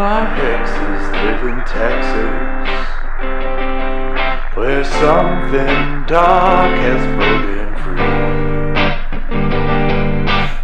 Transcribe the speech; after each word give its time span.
My 0.00 0.24
hexes 0.24 1.04
live 1.12 1.42
in 1.52 1.60
Texas, 1.66 2.78
where 4.56 4.84
something 4.84 6.06
dark 6.06 6.74
has 6.78 7.02
broken 7.18 7.68
free. 7.82 8.10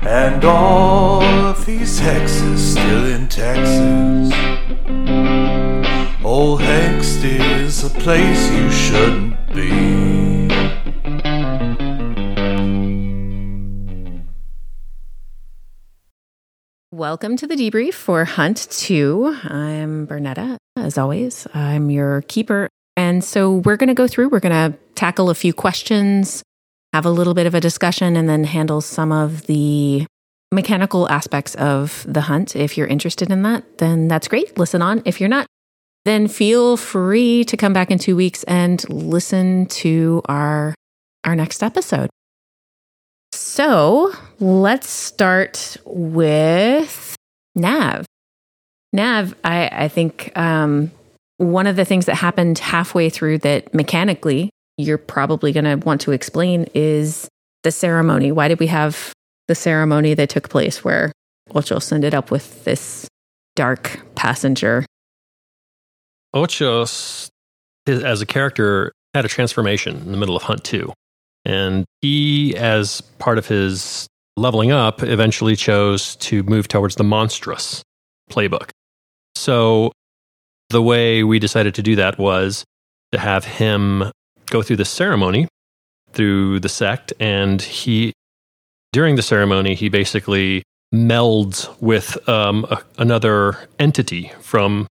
And 0.09 0.43
all 0.45 1.23
of 1.23 1.67
these 1.67 2.01
hexes 2.01 2.59
still 2.59 3.05
in 3.07 3.29
Texas. 3.29 4.33
Old 6.25 6.61
Hexed 6.61 7.23
is 7.23 7.85
a 7.85 7.91
place 7.91 8.51
you 8.53 8.71
shouldn't 8.71 9.26
Welcome 17.17 17.39
to 17.39 17.47
the 17.47 17.55
debrief 17.57 17.95
for 17.95 18.27
Hunt 18.27 18.69
2. 18.71 19.39
I'm 19.45 20.07
Bernetta, 20.07 20.59
as 20.77 20.99
always. 20.99 21.47
I'm 21.55 21.89
your 21.89 22.21
keeper. 22.21 22.69
And 22.95 23.25
so 23.25 23.55
we're 23.55 23.79
going 23.79 23.89
to 23.89 23.95
go 23.95 24.07
through, 24.07 24.29
we're 24.29 24.39
going 24.39 24.71
to 24.71 24.79
tackle 24.97 25.31
a 25.31 25.35
few 25.35 25.55
questions, 25.55 26.43
have 26.93 27.07
a 27.07 27.11
little 27.11 27.33
bit 27.33 27.47
of 27.47 27.55
a 27.55 27.61
discussion, 27.61 28.19
and 28.19 28.29
then 28.29 28.45
handle 28.45 28.83
some 28.83 29.13
of 29.13 29.47
the 29.47 30.05
mechanical 30.53 31.09
aspects 31.09 31.55
of 31.55 32.05
the 32.07 32.21
hunt. 32.21 32.55
If 32.55 32.77
you're 32.77 32.87
interested 32.87 33.31
in 33.31 33.41
that, 33.45 33.79
then 33.79 34.09
that's 34.09 34.29
great. 34.29 34.59
Listen 34.59 34.83
on. 34.83 35.01
If 35.07 35.19
you're 35.19 35.31
not, 35.31 35.47
then 36.05 36.29
feel 36.29 36.77
free 36.77 37.45
to 37.45 37.57
come 37.57 37.73
back 37.73 37.91
in 37.91 37.99
two 37.99 38.15
weeks 38.15 38.45
and 38.45 38.87
listen 38.91 39.65
to 39.69 40.21
our 40.27 40.75
our 41.25 41.35
next 41.35 41.63
episode. 41.63 42.11
So 43.33 44.13
let's 44.39 44.91
start 44.91 45.79
with 45.87 47.06
Nav. 47.57 48.07
Nav, 48.93 49.35
I, 49.43 49.69
I 49.73 49.89
think 49.89 50.31
um, 50.37 50.93
one 51.39 51.67
of 51.67 51.77
the 51.77 51.85
things 51.85 52.07
that 52.07 52.15
happened 52.15 52.59
halfway 52.59 53.11
through 53.11 53.39
that 53.39 53.75
mechanically 53.75 54.51
you're 54.77 54.99
probably 54.99 55.53
going 55.53 55.65
to 55.65 55.77
want 55.87 56.03
to 56.03 56.13
explain 56.13 56.67
is 56.75 57.29
the 57.63 57.71
ceremony. 57.71 58.31
Why 58.31 58.49
did 58.49 58.61
we 58.61 58.67
have 58.67 59.13
the 59.49 59.55
ceremony 59.55 60.15
that 60.15 60.29
took 60.29 60.49
place 60.49 60.85
where 60.85 61.13
Ochoa 61.55 61.81
ended 61.93 62.15
up 62.15 62.31
with 62.31 62.65
this 62.65 63.09
dark 63.55 64.01
passenger? 64.15 64.85
Ochoa, 66.35 66.87
as 67.87 68.21
a 68.21 68.27
character, 68.27 68.93
had 69.15 69.25
a 69.25 69.29
transformation 69.29 69.97
in 69.97 70.13
the 70.13 70.19
middle 70.19 70.37
of 70.37 70.43
Hunt 70.43 70.63
2. 70.65 70.93
And 71.47 71.85
he, 72.03 72.55
as 72.57 73.01
part 73.19 73.39
of 73.39 73.47
his 73.47 74.09
leveling 74.37 74.71
up, 74.71 75.03
eventually 75.03 75.57
chose 75.57 76.17
to 76.17 76.43
move 76.43 76.69
towards 76.69 76.97
the 76.97 77.05
monstrous 77.05 77.83
playbook. 78.31 78.71
So 79.35 79.93
the 80.71 80.83
way 80.83 81.23
we 81.23 81.39
decided 81.39 81.75
to 81.77 81.83
do 81.83 81.97
that 81.97 82.19
was 82.19 82.65
to 83.13 83.19
have 83.19 83.45
him 83.45 84.11
go 84.47 84.63
through 84.63 84.77
the 84.77 84.85
ceremony 84.85 85.49
through 86.13 86.61
the 86.61 86.69
sect. 86.69 87.13
And 87.21 87.61
he, 87.63 88.13
during 88.93 89.17
the 89.17 89.23
ceremony, 89.23 89.75
he 89.75 89.89
basically 89.89 90.63
melds 90.95 91.69
with 91.81 92.27
um, 92.29 92.65
a, 92.71 92.83
another 92.99 93.69
entity 93.79 94.33
from 94.41 94.87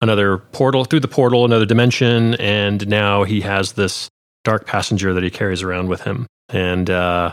another 0.00 0.38
portal, 0.38 0.84
through 0.84 1.00
the 1.00 1.08
portal, 1.08 1.44
another 1.44 1.66
dimension. 1.66 2.34
And 2.34 2.86
now 2.88 3.24
he 3.24 3.40
has 3.40 3.72
this 3.72 4.08
dark 4.44 4.66
passenger 4.66 5.12
that 5.14 5.24
he 5.24 5.30
carries 5.30 5.62
around 5.62 5.88
with 5.88 6.02
him, 6.02 6.26
and 6.48 6.88
uh, 6.88 7.32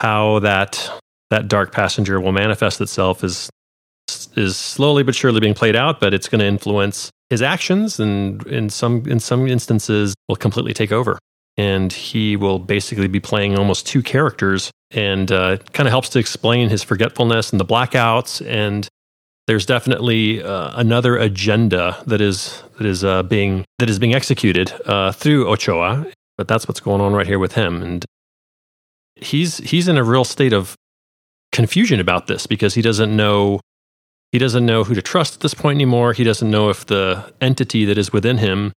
how 0.00 0.38
that 0.40 0.90
that 1.30 1.48
dark 1.48 1.72
passenger 1.72 2.20
will 2.20 2.32
manifest 2.32 2.80
itself 2.80 3.22
is 3.22 3.48
is 4.36 4.56
slowly 4.56 5.02
but 5.02 5.14
surely 5.14 5.40
being 5.40 5.54
played 5.54 5.76
out, 5.76 6.00
but 6.00 6.12
it's 6.14 6.28
going 6.28 6.40
to 6.40 6.46
influence 6.46 7.10
his 7.28 7.42
actions, 7.42 8.00
and 8.00 8.44
in 8.46 8.68
some 8.70 9.06
in 9.06 9.20
some 9.20 9.46
instances 9.46 10.14
will 10.28 10.36
completely 10.36 10.74
take 10.74 10.92
over. 10.92 11.18
And 11.56 11.92
he 11.92 12.36
will 12.36 12.58
basically 12.58 13.08
be 13.08 13.20
playing 13.20 13.58
almost 13.58 13.86
two 13.86 14.02
characters, 14.02 14.70
and 14.90 15.30
uh, 15.30 15.58
kind 15.72 15.86
of 15.86 15.92
helps 15.92 16.08
to 16.10 16.18
explain 16.18 16.68
his 16.68 16.82
forgetfulness 16.82 17.50
and 17.50 17.60
the 17.60 17.64
blackouts. 17.64 18.44
And 18.46 18.88
there's 19.46 19.66
definitely 19.66 20.42
uh, 20.42 20.72
another 20.74 21.16
agenda 21.16 22.02
that 22.06 22.20
is 22.20 22.62
that 22.78 22.86
is 22.86 23.04
uh, 23.04 23.22
being 23.24 23.64
that 23.78 23.90
is 23.90 23.98
being 23.98 24.14
executed 24.14 24.72
uh, 24.86 25.12
through 25.12 25.48
Ochoa, 25.48 26.06
but 26.36 26.48
that's 26.48 26.66
what's 26.66 26.80
going 26.80 27.00
on 27.00 27.12
right 27.12 27.26
here 27.26 27.38
with 27.38 27.52
him. 27.52 27.82
And 27.82 28.04
he's 29.20 29.58
he's 29.58 29.88
in 29.88 29.96
a 29.96 30.04
real 30.04 30.24
state 30.24 30.52
of 30.52 30.74
confusion 31.52 32.00
about 32.00 32.26
this 32.26 32.46
because 32.46 32.74
he 32.74 32.82
doesn't 32.82 33.14
know 33.14 33.60
he 34.32 34.38
doesn't 34.38 34.64
know 34.64 34.84
who 34.84 34.94
to 34.94 35.02
trust 35.02 35.34
at 35.34 35.40
this 35.40 35.54
point 35.54 35.76
anymore. 35.76 36.12
He 36.12 36.22
doesn't 36.24 36.48
know 36.50 36.68
if 36.70 36.86
the 36.86 37.32
entity 37.40 37.84
that 37.86 37.98
is 37.98 38.12
within 38.12 38.38
him 38.38 38.72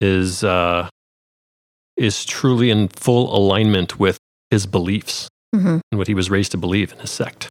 is 0.00 0.42
uh, 0.44 0.88
is 1.96 2.24
truly 2.24 2.70
in 2.70 2.88
full 2.88 3.34
alignment 3.36 3.98
with 3.98 4.18
his 4.50 4.66
beliefs 4.66 5.28
Mm-hmm. 5.54 5.78
and 5.90 5.98
what 5.98 6.08
he 6.08 6.12
was 6.12 6.28
raised 6.28 6.50
to 6.50 6.58
believe 6.58 6.92
in 6.92 6.98
his 6.98 7.10
sect. 7.10 7.48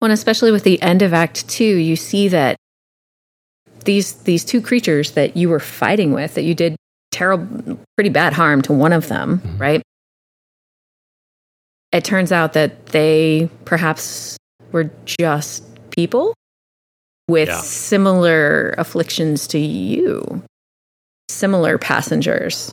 Well, 0.00 0.06
and 0.10 0.12
especially 0.12 0.50
with 0.50 0.64
the 0.64 0.80
end 0.82 1.02
of 1.02 1.12
Act 1.12 1.46
Two, 1.48 1.64
you 1.76 1.94
see 1.94 2.26
that 2.28 2.56
these 3.84 4.14
these 4.24 4.44
two 4.44 4.60
creatures 4.60 5.12
that 5.12 5.36
you 5.36 5.48
were 5.48 5.60
fighting 5.60 6.12
with, 6.12 6.34
that 6.34 6.42
you 6.42 6.54
did 6.54 6.74
terrible, 7.12 7.78
pretty 7.96 8.10
bad 8.10 8.32
harm 8.32 8.62
to 8.62 8.72
one 8.72 8.92
of 8.92 9.08
them, 9.08 9.38
Mhm. 9.38 9.60
right? 9.60 9.82
It 11.92 12.04
turns 12.04 12.32
out 12.32 12.54
that 12.54 12.86
they 12.86 13.48
perhaps 13.64 14.36
were 14.72 14.90
just 15.04 15.62
people 15.90 16.34
with 17.28 17.48
Yeah. 17.48 17.60
similar 17.60 18.74
afflictions 18.78 19.46
to 19.48 19.58
you, 19.58 20.42
similar 21.30 21.78
passengers. 21.78 22.70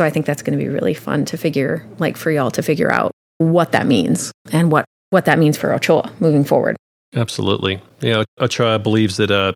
So 0.00 0.04
I 0.06 0.10
think 0.10 0.26
that's 0.26 0.42
going 0.42 0.58
to 0.58 0.64
be 0.64 0.68
really 0.68 0.94
fun 0.94 1.24
to 1.26 1.36
figure, 1.36 1.84
like 1.98 2.16
for 2.16 2.30
y'all 2.30 2.50
to 2.52 2.62
figure 2.62 2.92
out 2.92 3.12
what 3.38 3.72
that 3.72 3.86
means 3.86 4.32
and 4.52 4.70
what 4.70 4.84
what 5.10 5.26
that 5.26 5.38
means 5.38 5.56
for 5.56 5.72
Ochoa 5.72 6.10
moving 6.18 6.42
forward. 6.42 6.76
Absolutely. 7.14 7.80
Yeah. 8.00 8.24
Ochoa 8.40 8.80
believes 8.80 9.16
that 9.18 9.30
uh, 9.30 9.52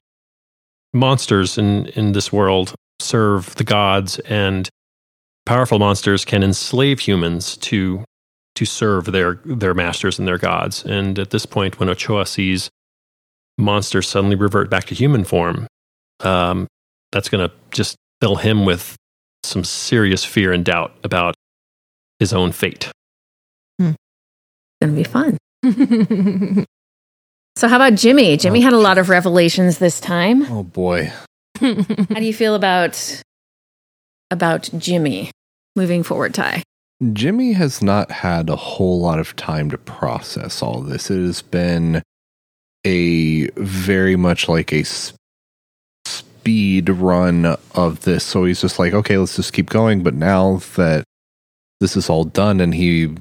monsters 0.93 1.59
in, 1.59 1.87
in 1.87 2.13
this 2.13 2.33
world 2.33 2.75
serve 3.01 3.55
the 3.57 3.65
gods, 3.65 4.21
and 4.21 4.69
powerful 5.49 5.79
monsters 5.79 6.27
can 6.27 6.43
enslave 6.43 7.01
humans 7.01 7.57
to 7.57 8.05
to 8.55 8.67
serve 8.67 9.07
their 9.07 9.41
their 9.47 9.73
masters 9.73 10.19
and 10.19 10.29
their 10.29 10.37
gods. 10.37 10.85
And 10.85 11.19
at 11.19 11.31
this 11.31 11.47
point, 11.47 11.81
when 11.81 11.89
Ochoa 11.89 12.27
sees 12.27 12.69
monsters 13.57 14.07
suddenly 14.09 14.37
revert 14.37 14.69
back 14.69 14.85
to 14.85 14.95
human 14.95 15.25
form, 15.25 15.67
um, 16.21 16.67
that's 17.13 17.31
going 17.31 17.49
to 17.49 17.55
just 17.71 17.97
fill 18.21 18.37
him 18.37 18.67
with 18.67 18.95
some 19.43 19.65
serious 19.65 20.23
fear 20.23 20.53
and 20.53 20.65
doubt 20.65 20.93
about 21.03 21.35
his 22.19 22.35
own 22.35 22.53
fate. 22.53 22.91
It's 23.79 23.97
going 24.83 24.95
to 24.95 25.03
be 25.03 25.05
fun. 25.05 25.39
so 27.57 27.69
how 27.69 27.77
about 27.77 27.95
Jimmy? 27.95 28.37
Jimmy 28.37 28.61
Oh, 28.61 28.63
had 28.65 28.73
a 28.75 28.79
lot 28.79 28.99
of 28.99 29.09
revelations 29.09 29.79
this 29.79 29.99
time. 29.99 30.43
Oh 30.53 30.63
boy. 30.63 31.11
How 31.61 31.73
do 31.75 32.25
you 32.25 32.35
feel 32.35 32.55
about 32.55 33.23
about 34.31 34.69
Jimmy 34.77 35.31
moving 35.79 36.03
forward, 36.03 36.35
Ty? 36.35 36.63
Jimmy 37.13 37.53
has 37.53 37.81
not 37.81 38.11
had 38.11 38.51
a 38.51 38.57
whole 38.57 39.01
lot 39.01 39.21
of 39.21 39.37
time 39.37 39.71
to 39.71 39.79
process 39.79 40.63
all 40.63 40.81
this. 40.81 41.11
It 41.11 41.25
has 41.25 41.43
been 41.43 42.03
a 42.85 43.47
very 43.51 44.17
much 44.17 44.49
like 44.49 44.73
a 44.73 44.81
s- 44.81 45.13
speed 46.05 46.89
run 46.89 47.57
of 47.75 48.01
this. 48.03 48.25
So 48.25 48.45
he's 48.45 48.61
just 48.61 48.79
like, 48.79 48.95
okay, 48.95 49.17
let's 49.17 49.37
just 49.37 49.53
keep 49.53 49.71
going. 49.71 50.03
But 50.03 50.15
now 50.15 50.57
that 50.75 51.05
this 51.81 51.97
is 51.97 52.11
all 52.11 52.25
done 52.25 52.61
and 52.61 52.75
he 52.75 53.15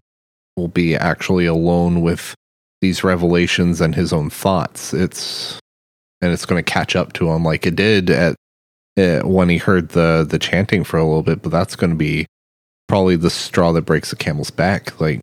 will 0.55 0.69
be 0.69 0.95
actually 0.95 1.45
alone 1.45 2.01
with 2.01 2.33
these 2.81 3.03
revelations 3.03 3.79
and 3.79 3.93
his 3.93 4.11
own 4.11 4.31
thoughts, 4.31 4.93
it's 4.93 5.59
and 6.21 6.31
it's 6.33 6.45
going 6.45 6.63
to 6.63 6.71
catch 6.71 6.95
up 6.95 7.13
to 7.13 7.29
him 7.29 7.43
like 7.43 7.67
it 7.67 7.75
did 7.75 8.09
at 8.09 8.35
uh, 8.97 9.19
when 9.19 9.49
he 9.49 9.57
heard 9.57 9.89
the 9.89 10.25
the 10.27 10.39
chanting 10.39 10.83
for 10.83 10.97
a 10.97 11.03
little 11.03 11.21
bit. 11.21 11.43
But 11.43 11.51
that's 11.51 11.75
going 11.75 11.91
to 11.91 11.95
be 11.95 12.25
probably 12.87 13.15
the 13.15 13.29
straw 13.29 13.71
that 13.73 13.83
breaks 13.83 14.09
the 14.09 14.15
camel's 14.15 14.51
back. 14.51 14.99
Like 14.99 15.19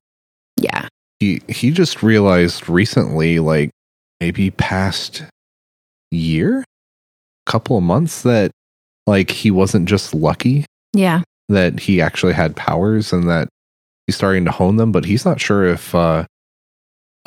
Yeah. 0.56 0.88
he 1.20 1.40
he 1.48 1.70
just 1.70 2.02
realized 2.02 2.68
recently, 2.68 3.38
like 3.38 3.70
maybe 4.20 4.50
past 4.50 5.22
year, 6.10 6.64
couple 7.46 7.76
of 7.76 7.82
months, 7.82 8.22
that 8.22 8.50
like 9.06 9.30
he 9.30 9.50
wasn't 9.50 9.88
just 9.88 10.14
lucky, 10.14 10.64
Yeah. 10.92 11.22
that 11.48 11.80
he 11.80 12.00
actually 12.00 12.32
had 12.34 12.56
powers 12.56 13.12
and 13.12 13.28
that 13.28 13.48
he's 14.06 14.16
starting 14.16 14.44
to 14.46 14.50
hone 14.50 14.76
them, 14.76 14.92
but 14.92 15.04
he's 15.04 15.24
not 15.24 15.40
sure 15.40 15.64
if 15.64 15.94
uh 15.94 16.24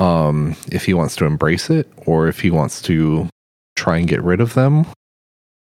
um 0.00 0.54
if 0.70 0.84
he 0.84 0.94
wants 0.94 1.16
to 1.16 1.24
embrace 1.24 1.70
it 1.70 1.90
or 2.06 2.28
if 2.28 2.40
he 2.40 2.50
wants 2.50 2.80
to 2.82 3.28
try 3.76 3.96
and 3.98 4.08
get 4.08 4.22
rid 4.22 4.40
of 4.40 4.54
them. 4.54 4.86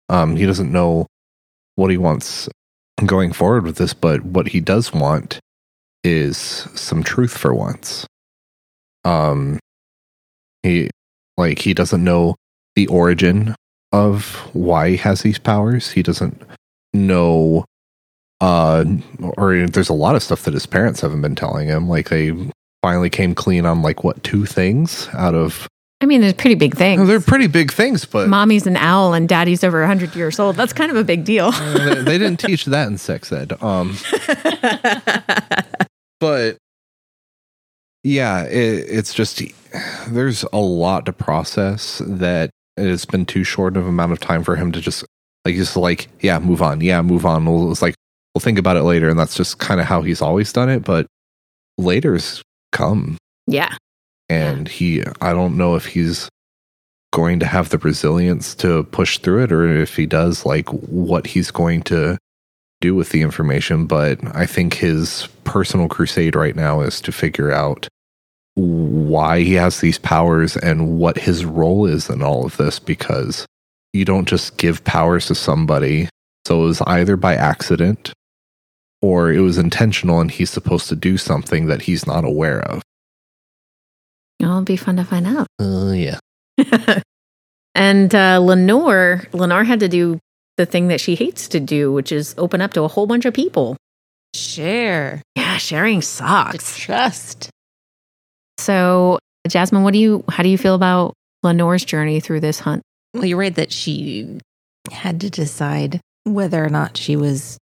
Um 0.09 0.35
he 0.37 0.45
doesn't 0.45 0.71
know 0.71 1.07
what 1.75 1.91
he 1.91 1.97
wants 1.97 2.47
going 3.05 3.33
forward 3.33 3.65
with 3.65 3.77
this, 3.77 3.93
but 3.93 4.23
what 4.23 4.49
he 4.49 4.59
does 4.59 4.93
want 4.93 5.39
is 6.03 6.37
some 6.37 7.03
truth 7.03 7.35
for 7.37 7.53
once. 7.53 8.05
Um, 9.05 9.59
he 10.61 10.89
like 11.37 11.59
he 11.59 11.73
doesn't 11.73 12.03
know 12.03 12.35
the 12.75 12.87
origin 12.87 13.55
of 13.91 14.35
why 14.53 14.91
he 14.91 14.97
has 14.97 15.21
these 15.21 15.39
powers. 15.39 15.91
He 15.91 16.01
doesn't 16.03 16.41
know 16.93 17.65
uh 18.41 18.83
or 19.37 19.65
there's 19.67 19.89
a 19.89 19.93
lot 19.93 20.15
of 20.15 20.23
stuff 20.23 20.43
that 20.43 20.53
his 20.53 20.65
parents 20.65 21.01
haven't 21.01 21.21
been 21.21 21.35
telling 21.35 21.67
him. 21.67 21.87
Like 21.89 22.09
they 22.09 22.33
finally 22.81 23.09
came 23.09 23.35
clean 23.35 23.65
on 23.65 23.81
like 23.81 24.03
what 24.03 24.23
two 24.23 24.45
things 24.45 25.07
out 25.13 25.35
of 25.35 25.67
I 26.03 26.05
mean, 26.05 26.19
they're 26.19 26.33
pretty 26.33 26.55
big 26.55 26.75
things. 26.75 27.07
they're 27.07 27.21
pretty 27.21 27.47
big 27.47 27.71
things, 27.71 28.03
but 28.03 28.27
Mommy's 28.27 28.67
an 28.67 28.75
owl 28.75 29.13
and 29.13 29.27
daddy's 29.27 29.63
over 29.63 29.79
100 29.79 30.17
years 30.17 30.37
old. 30.37 30.57
That's 30.57 30.73
kind 30.73 30.91
of 30.91 30.97
a 30.97 31.03
big 31.05 31.23
deal. 31.23 31.51
they, 31.73 31.95
they 31.95 32.17
didn't 32.17 32.41
teach 32.41 32.65
that 32.65 32.89
in 32.89 32.97
sex 32.97 33.31
ed. 33.31 33.53
Um 33.63 33.95
but 36.19 36.57
yeah, 38.03 38.43
it, 38.43 38.85
it's 38.89 39.13
just 39.13 39.41
there's 40.09 40.43
a 40.51 40.57
lot 40.57 41.05
to 41.05 41.13
process 41.13 42.01
that 42.05 42.49
it's 42.75 43.05
been 43.05 43.25
too 43.25 43.45
short 43.45 43.77
of 43.77 43.87
amount 43.87 44.11
of 44.11 44.19
time 44.19 44.43
for 44.43 44.57
him 44.57 44.73
to 44.73 44.81
just 44.81 45.05
like 45.45 45.55
just 45.55 45.77
like 45.77 46.09
yeah, 46.19 46.37
move 46.37 46.61
on, 46.61 46.81
yeah, 46.81 47.01
move 47.01 47.25
on. 47.25 47.45
We'll, 47.45 47.71
it's 47.71 47.81
like 47.81 47.95
we'll 48.35 48.41
think 48.41 48.59
about 48.59 48.75
it 48.75 48.83
later, 48.83 49.09
and 49.09 49.17
that's 49.17 49.35
just 49.35 49.59
kind 49.59 49.79
of 49.79 49.85
how 49.85 50.01
he's 50.01 50.21
always 50.21 50.51
done 50.51 50.69
it. 50.69 50.83
But 50.83 51.07
later's 51.77 52.41
come, 52.73 53.17
yeah. 53.47 53.73
And 54.33 54.67
he 54.67 55.03
I 55.21 55.31
don't 55.31 55.57
know 55.57 55.75
if 55.75 55.85
he's 55.85 56.27
going 57.11 57.39
to 57.39 57.45
have 57.45 57.69
the 57.69 57.77
resilience 57.77 58.55
to 58.55 58.83
push 58.85 59.19
through 59.19 59.43
it, 59.43 59.51
or 59.51 59.67
if 59.67 59.95
he 59.95 60.07
does, 60.07 60.45
like 60.45 60.67
what 60.69 61.27
he's 61.27 61.51
going 61.51 61.83
to 61.83 62.17
do 62.81 62.95
with 62.95 63.09
the 63.09 63.21
information. 63.21 63.85
But 63.85 64.19
I 64.35 64.47
think 64.47 64.73
his 64.73 65.27
personal 65.43 65.87
crusade 65.87 66.35
right 66.35 66.55
now 66.55 66.81
is 66.81 66.99
to 67.01 67.11
figure 67.11 67.51
out 67.51 67.87
why 68.55 69.41
he 69.41 69.53
has 69.53 69.79
these 69.79 69.99
powers 69.99 70.57
and 70.57 70.97
what 70.97 71.17
his 71.17 71.45
role 71.45 71.85
is 71.85 72.09
in 72.09 72.23
all 72.23 72.45
of 72.45 72.57
this 72.57 72.79
because 72.79 73.45
you 73.93 74.05
don't 74.05 74.27
just 74.27 74.57
give 74.57 74.83
powers 74.83 75.27
to 75.27 75.35
somebody. 75.35 76.09
So 76.45 76.63
it 76.63 76.65
was 76.65 76.81
either 76.81 77.15
by 77.15 77.35
accident 77.35 78.11
or 79.01 79.31
it 79.31 79.39
was 79.39 79.57
intentional 79.57 80.19
and 80.19 80.31
he's 80.31 80.49
supposed 80.49 80.89
to 80.89 80.95
do 80.95 81.17
something 81.17 81.67
that 81.67 81.83
he's 81.83 82.07
not 82.07 82.25
aware 82.25 82.61
of. 82.61 82.81
It'll 84.63 84.73
be 84.73 84.77
fun 84.77 84.95
to 84.95 85.03
find 85.03 85.27
out. 85.27 85.47
Uh, 85.59 85.91
yeah. 85.91 86.19
and 87.75 88.15
uh, 88.15 88.39
Lenore, 88.39 89.23
Lenore 89.33 89.65
had 89.65 89.81
to 89.81 89.89
do 89.89 90.19
the 90.55 90.65
thing 90.65 90.87
that 90.87 91.01
she 91.01 91.15
hates 91.15 91.49
to 91.49 91.59
do, 91.59 91.91
which 91.91 92.13
is 92.13 92.33
open 92.37 92.61
up 92.61 92.71
to 92.73 92.83
a 92.83 92.87
whole 92.87 93.05
bunch 93.05 93.25
of 93.25 93.33
people. 93.33 93.75
Share. 94.33 95.21
Yeah, 95.35 95.57
sharing 95.57 95.99
To 95.99 96.05
sucks. 96.05 96.77
trust. 96.79 97.49
So, 98.57 99.19
Jasmine, 99.49 99.83
what 99.83 99.91
do 99.91 99.99
you? 99.99 100.23
How 100.29 100.43
do 100.43 100.49
you 100.49 100.57
feel 100.57 100.75
about 100.75 101.13
Lenore's 101.43 101.83
journey 101.83 102.21
through 102.21 102.39
this 102.39 102.59
hunt? 102.59 102.83
Well, 103.13 103.25
you're 103.25 103.37
right 103.37 103.53
that 103.55 103.73
she 103.73 104.39
had 104.91 105.19
to 105.21 105.29
decide 105.29 105.99
whether 106.23 106.63
or 106.63 106.69
not 106.69 106.95
she 106.95 107.17
was 107.17 107.57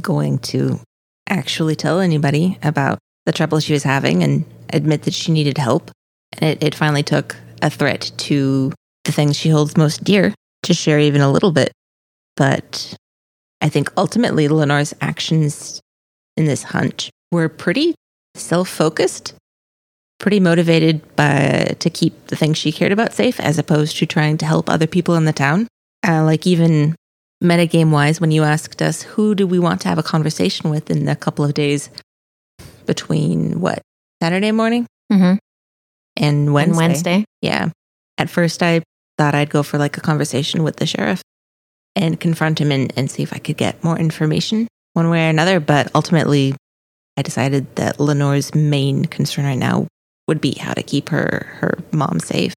going 0.00 0.38
to 0.38 0.78
actually 1.28 1.74
tell 1.74 1.98
anybody 1.98 2.56
about 2.62 3.00
the 3.26 3.32
trouble 3.32 3.58
she 3.58 3.72
was 3.72 3.82
having 3.82 4.22
and 4.22 4.44
admit 4.72 5.02
that 5.02 5.14
she 5.14 5.32
needed 5.32 5.58
help. 5.58 5.90
It, 6.38 6.62
it 6.62 6.74
finally 6.74 7.02
took 7.02 7.36
a 7.62 7.70
threat 7.70 8.10
to 8.16 8.72
the 9.04 9.12
things 9.12 9.36
she 9.36 9.48
holds 9.48 9.76
most 9.76 10.04
dear 10.04 10.34
to 10.62 10.74
share 10.74 10.98
even 10.98 11.20
a 11.20 11.30
little 11.30 11.52
bit. 11.52 11.72
But 12.36 12.94
I 13.60 13.68
think 13.68 13.92
ultimately 13.96 14.48
Lenore's 14.48 14.94
actions 15.00 15.80
in 16.36 16.46
this 16.46 16.62
hunt 16.62 17.10
were 17.32 17.48
pretty 17.48 17.94
self 18.34 18.68
focused, 18.68 19.34
pretty 20.18 20.40
motivated 20.40 21.16
by 21.16 21.74
to 21.78 21.90
keep 21.90 22.28
the 22.28 22.36
things 22.36 22.58
she 22.58 22.72
cared 22.72 22.92
about 22.92 23.12
safe, 23.12 23.40
as 23.40 23.58
opposed 23.58 23.96
to 23.98 24.06
trying 24.06 24.38
to 24.38 24.46
help 24.46 24.70
other 24.70 24.86
people 24.86 25.16
in 25.16 25.24
the 25.24 25.32
town. 25.32 25.66
Uh, 26.06 26.24
like 26.24 26.46
even 26.46 26.94
metagame 27.42 27.90
wise, 27.90 28.20
when 28.20 28.30
you 28.30 28.42
asked 28.42 28.80
us 28.80 29.02
who 29.02 29.34
do 29.34 29.46
we 29.46 29.58
want 29.58 29.80
to 29.82 29.88
have 29.88 29.98
a 29.98 30.02
conversation 30.02 30.70
with 30.70 30.90
in 30.90 31.08
a 31.08 31.16
couple 31.16 31.44
of 31.44 31.54
days 31.54 31.90
between 32.86 33.60
what 33.60 33.82
Saturday 34.22 34.52
morning 34.52 34.86
Mm-hmm. 35.12 35.34
And 36.20 36.52
Wednesday. 36.52 36.70
And 36.70 36.76
Wednesday. 36.76 37.24
Yeah. 37.40 37.70
At 38.18 38.30
first, 38.30 38.62
I 38.62 38.82
thought 39.18 39.34
I'd 39.34 39.50
go 39.50 39.62
for 39.62 39.78
like 39.78 39.96
a 39.96 40.00
conversation 40.00 40.62
with 40.62 40.76
the 40.76 40.86
sheriff 40.86 41.22
and 41.96 42.20
confront 42.20 42.60
him 42.60 42.70
and, 42.70 42.92
and 42.96 43.10
see 43.10 43.22
if 43.22 43.32
I 43.32 43.38
could 43.38 43.56
get 43.56 43.82
more 43.82 43.98
information 43.98 44.68
one 44.92 45.10
way 45.10 45.26
or 45.26 45.30
another. 45.30 45.58
But 45.58 45.90
ultimately, 45.94 46.54
I 47.16 47.22
decided 47.22 47.74
that 47.76 47.98
Lenore's 47.98 48.54
main 48.54 49.06
concern 49.06 49.44
right 49.44 49.58
now 49.58 49.88
would 50.28 50.40
be 50.40 50.52
how 50.52 50.74
to 50.74 50.82
keep 50.82 51.08
her, 51.08 51.46
her 51.60 51.78
mom 51.92 52.20
safe. 52.20 52.54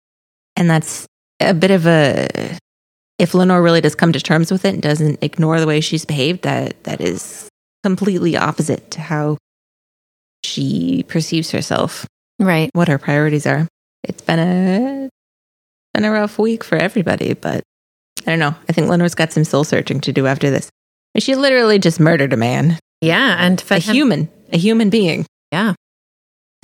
And 0.56 0.70
that's 0.70 1.08
a 1.40 1.54
bit 1.54 1.72
of 1.72 1.88
a. 1.88 2.58
If 3.20 3.34
Lenore 3.34 3.62
really 3.62 3.82
does 3.82 3.96
come 3.96 4.12
to 4.12 4.20
terms 4.20 4.52
with 4.52 4.66
it 4.66 4.74
and 4.74 4.82
doesn't 4.82 5.24
ignore 5.24 5.60
the 5.60 5.68
way 5.68 5.82
she's 5.82 6.04
behaved, 6.04 6.44
that 6.44 6.84
that 6.84 7.00
is 7.00 7.48
completely 7.84 8.36
opposite 8.36 8.92
to 8.92 9.02
how 9.02 9.38
she 10.44 11.04
perceives 11.08 11.52
herself 11.52 12.06
Right. 12.40 12.70
what 12.74 12.90
our 12.90 12.98
priorities 12.98 13.46
are. 13.46 13.68
It's 14.04 14.22
been 14.22 14.40
a 14.40 15.10
been 15.94 16.06
a 16.06 16.12
rough 16.12 16.40
week 16.40 16.64
for 16.64 16.76
everybody, 16.76 17.34
but 17.34 17.62
I 18.26 18.32
don't 18.32 18.40
know. 18.40 18.56
I 18.68 18.74
think 18.74 18.90
Lenore's 18.90 19.16
got 19.16 19.32
some 19.32 19.44
soul 19.44 19.64
searching 19.64 20.02
to 20.02 20.12
do 20.14 20.26
after 20.28 20.50
this. 20.50 20.70
She 21.20 21.36
literally 21.36 21.78
just 21.80 22.00
murdered 22.00 22.34
a 22.34 22.38
man, 22.38 22.80
Yeah, 23.02 23.36
and 23.40 23.64
a 23.70 23.80
him- 23.80 23.94
human, 23.96 24.30
a 24.52 24.58
human 24.58 24.90
being. 24.90 25.26
Yeah. 25.52 25.74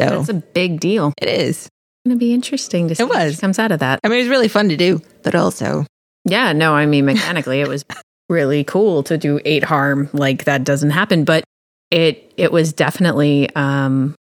So 0.01 0.10
That's 0.10 0.30
a 0.30 0.33
big 0.33 0.80
deal. 0.80 1.13
it 1.21 1.27
is. 1.30 1.66
It's 1.66 1.69
going 2.07 2.16
to 2.16 2.19
be 2.19 2.33
interesting 2.33 2.88
to 2.88 2.95
see 2.95 3.04
what 3.04 3.18
was. 3.25 3.39
comes 3.39 3.60
out 3.60 3.71
of 3.71 3.80
that. 3.80 4.00
I 4.04 4.07
mean, 4.07 4.19
it 4.19 4.21
was 4.24 4.30
really 4.30 4.48
fun 4.48 4.69
to 4.69 4.77
do, 4.77 5.01
but 5.24 5.36
also, 5.36 5.86
Yeah, 6.25 6.54
no, 6.54 6.74
I 6.74 6.86
mean 6.88 7.06
mechanically 7.06 7.62
it 7.62 7.68
was 7.68 7.86
really 8.30 8.63
cool 8.63 9.04
to 9.04 9.18
do 9.18 9.39
eight 9.45 9.63
harm. 9.63 10.10
Like 10.13 10.45
that 10.45 10.63
doesn't 10.63 10.92
happen, 10.92 11.24
but 11.25 11.44
it 11.92 12.33
it 12.38 12.51
was 12.51 12.74
definitely 12.74 13.54
um 13.56 14.16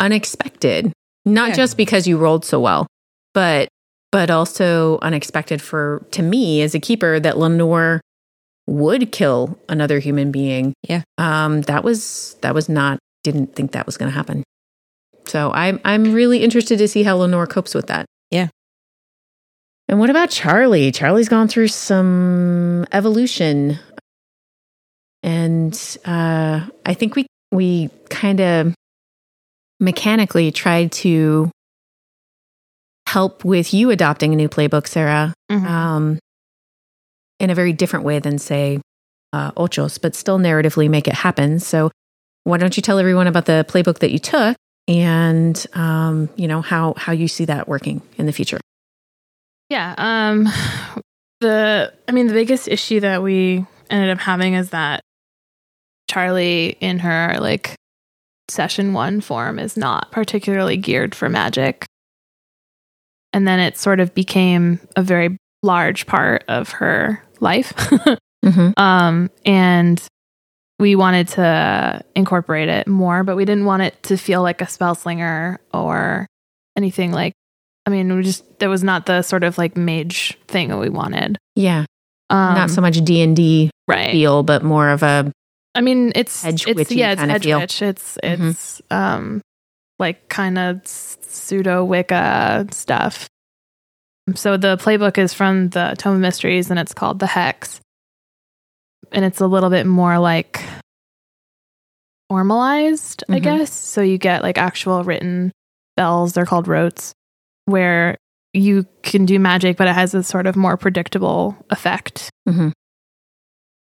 unexpected. 0.00 0.92
Not 1.24 1.50
Yeah. 1.50 1.54
just 1.56 1.76
because 1.76 2.06
you 2.06 2.16
rolled 2.18 2.44
so 2.44 2.60
well, 2.60 2.86
but 3.34 3.68
but 4.12 4.30
also 4.30 4.98
unexpected 5.02 5.60
for 5.60 6.06
to 6.12 6.22
me 6.22 6.62
as 6.62 6.74
a 6.74 6.80
keeper 6.80 7.18
that 7.20 7.36
Lenore 7.38 8.00
would 8.68 9.12
kill 9.12 9.58
another 9.68 9.98
human 9.98 10.30
being. 10.30 10.72
Yeah. 10.88 11.02
Um 11.18 11.62
that 11.62 11.82
was 11.84 12.36
that 12.42 12.54
was 12.54 12.68
not 12.68 12.98
didn't 13.24 13.54
think 13.56 13.72
that 13.72 13.86
was 13.86 13.96
going 13.96 14.10
to 14.10 14.16
happen. 14.16 14.44
So 15.26 15.50
I'm 15.52 15.80
I'm 15.84 16.12
really 16.12 16.42
interested 16.44 16.78
to 16.78 16.86
see 16.88 17.02
how 17.02 17.16
Lenore 17.16 17.46
copes 17.48 17.74
with 17.74 17.88
that. 17.88 18.06
Yeah. 18.30 18.48
And 19.88 19.98
what 19.98 20.10
about 20.10 20.30
Charlie? 20.30 20.92
Charlie's 20.92 21.28
gone 21.28 21.48
through 21.48 21.68
some 21.68 22.86
evolution. 22.92 23.78
And 25.22 25.98
uh, 26.04 26.66
I 26.84 26.94
think 26.94 27.16
we 27.16 27.26
we 27.50 27.90
kind 28.10 28.40
of 28.40 28.74
mechanically 29.80 30.50
tried 30.50 30.92
to 30.92 31.50
help 33.08 33.44
with 33.44 33.72
you 33.72 33.90
adopting 33.90 34.32
a 34.32 34.36
new 34.36 34.48
playbook, 34.48 34.86
Sarah, 34.86 35.32
um, 35.50 36.18
in 37.38 37.50
a 37.50 37.54
very 37.54 37.72
different 37.72 38.04
way 38.04 38.18
than, 38.18 38.38
say, 38.38 38.80
uh, 39.32 39.52
Ochoa, 39.56 39.90
but 40.00 40.14
still 40.14 40.38
narratively 40.38 40.88
make 40.88 41.06
it 41.06 41.14
happen. 41.14 41.60
So, 41.60 41.90
why 42.44 42.58
don't 42.58 42.76
you 42.76 42.82
tell 42.82 42.98
everyone 42.98 43.26
about 43.26 43.46
the 43.46 43.64
playbook 43.68 43.98
that 43.98 44.10
you 44.10 44.18
took 44.18 44.56
and 44.88 45.66
um, 45.74 46.28
you 46.36 46.46
know 46.46 46.62
how 46.62 46.94
how 46.96 47.12
you 47.12 47.28
see 47.28 47.44
that 47.46 47.68
working 47.68 48.02
in 48.18 48.26
the 48.26 48.32
future? 48.32 48.60
Yeah. 49.68 49.94
Um 49.98 50.48
the 51.40 51.92
I 52.08 52.12
mean 52.12 52.28
the 52.28 52.34
biggest 52.34 52.68
issue 52.68 53.00
that 53.00 53.22
we 53.22 53.66
ended 53.90 54.10
up 54.10 54.18
having 54.18 54.54
is 54.54 54.70
that 54.70 55.00
Charlie 56.08 56.76
in 56.80 57.00
her 57.00 57.36
like 57.40 57.74
session 58.48 58.92
1 58.92 59.20
form 59.20 59.58
is 59.58 59.76
not 59.76 60.10
particularly 60.12 60.76
geared 60.76 61.14
for 61.14 61.28
magic. 61.28 61.84
And 63.32 63.46
then 63.46 63.60
it 63.60 63.76
sort 63.76 64.00
of 64.00 64.14
became 64.14 64.80
a 64.96 65.02
very 65.02 65.36
large 65.62 66.06
part 66.06 66.44
of 66.48 66.70
her 66.70 67.22
life. 67.40 67.72
Mm-hmm. 68.44 68.80
um 68.80 69.28
and 69.44 70.00
we 70.78 70.94
wanted 70.94 71.26
to 71.28 72.04
incorporate 72.14 72.68
it 72.68 72.86
more, 72.86 73.24
but 73.24 73.34
we 73.34 73.44
didn't 73.44 73.64
want 73.64 73.82
it 73.82 74.00
to 74.04 74.16
feel 74.16 74.40
like 74.40 74.62
a 74.62 74.68
spell 74.68 74.94
slinger 74.94 75.58
or 75.74 76.28
anything 76.76 77.10
like 77.10 77.32
I 77.86 77.90
mean, 77.90 78.14
we 78.14 78.22
just 78.22 78.60
that 78.60 78.68
was 78.68 78.84
not 78.84 79.06
the 79.06 79.22
sort 79.22 79.42
of 79.42 79.58
like 79.58 79.76
mage 79.76 80.38
thing 80.46 80.68
that 80.68 80.78
we 80.78 80.90
wanted. 80.90 81.38
Yeah, 81.56 81.86
Um, 82.30 82.54
not 82.54 82.70
so 82.70 82.80
much 82.80 83.02
D 83.04 83.20
and 83.20 83.34
D 83.34 83.70
feel, 84.12 84.44
but 84.44 84.62
more 84.62 84.90
of 84.90 85.02
a 85.02 85.32
I 85.76 85.80
mean, 85.82 86.12
it's 86.14 86.44
Edge 86.44 86.66
it's 86.66 86.90
yeah, 86.90 87.12
it's 87.12 87.20
kinda 87.20 87.34
edge 87.34 87.44
feel. 87.44 87.58
witch. 87.60 87.82
It's 87.82 88.18
Mhm. 88.24 88.50
it's 88.50 88.82
um 88.90 89.40
like 89.98 90.28
kind 90.28 90.58
of 90.58 90.80
pseudo 90.86 91.84
Wicca 91.84 92.66
stuff. 92.72 93.28
So 94.34 94.56
the 94.56 94.76
playbook 94.76 95.18
is 95.18 95.32
from 95.32 95.68
the 95.70 95.94
Tome 95.98 96.14
of 96.16 96.20
Mysteries, 96.20 96.70
and 96.70 96.78
it's 96.80 96.92
called 96.94 97.18
the 97.20 97.26
Hex. 97.28 97.80
and 99.12 99.24
it's 99.24 99.40
a 99.40 99.46
little 99.46 99.70
bit 99.70 99.86
more 99.86 100.18
like 100.18 100.60
formalized, 102.28 103.22
I 103.28 103.38
Mhm. 103.38 103.42
guess. 103.42 103.72
So 103.72 104.00
you 104.02 104.18
get 104.18 104.42
like 104.42 104.58
actual 104.58 105.04
written 105.04 105.52
spells, 105.94 106.32
they're 106.32 106.44
called 106.46 106.66
rotes, 106.68 107.14
where 107.66 108.16
you 108.52 108.84
can 109.02 109.24
do 109.26 109.38
magic, 109.38 109.76
but 109.76 109.86
it 109.86 109.94
has 109.94 110.14
a 110.14 110.22
sort 110.22 110.46
of 110.46 110.56
more 110.56 110.76
predictable 110.76 111.56
effect. 111.70 112.30
Mhm. 112.48 112.72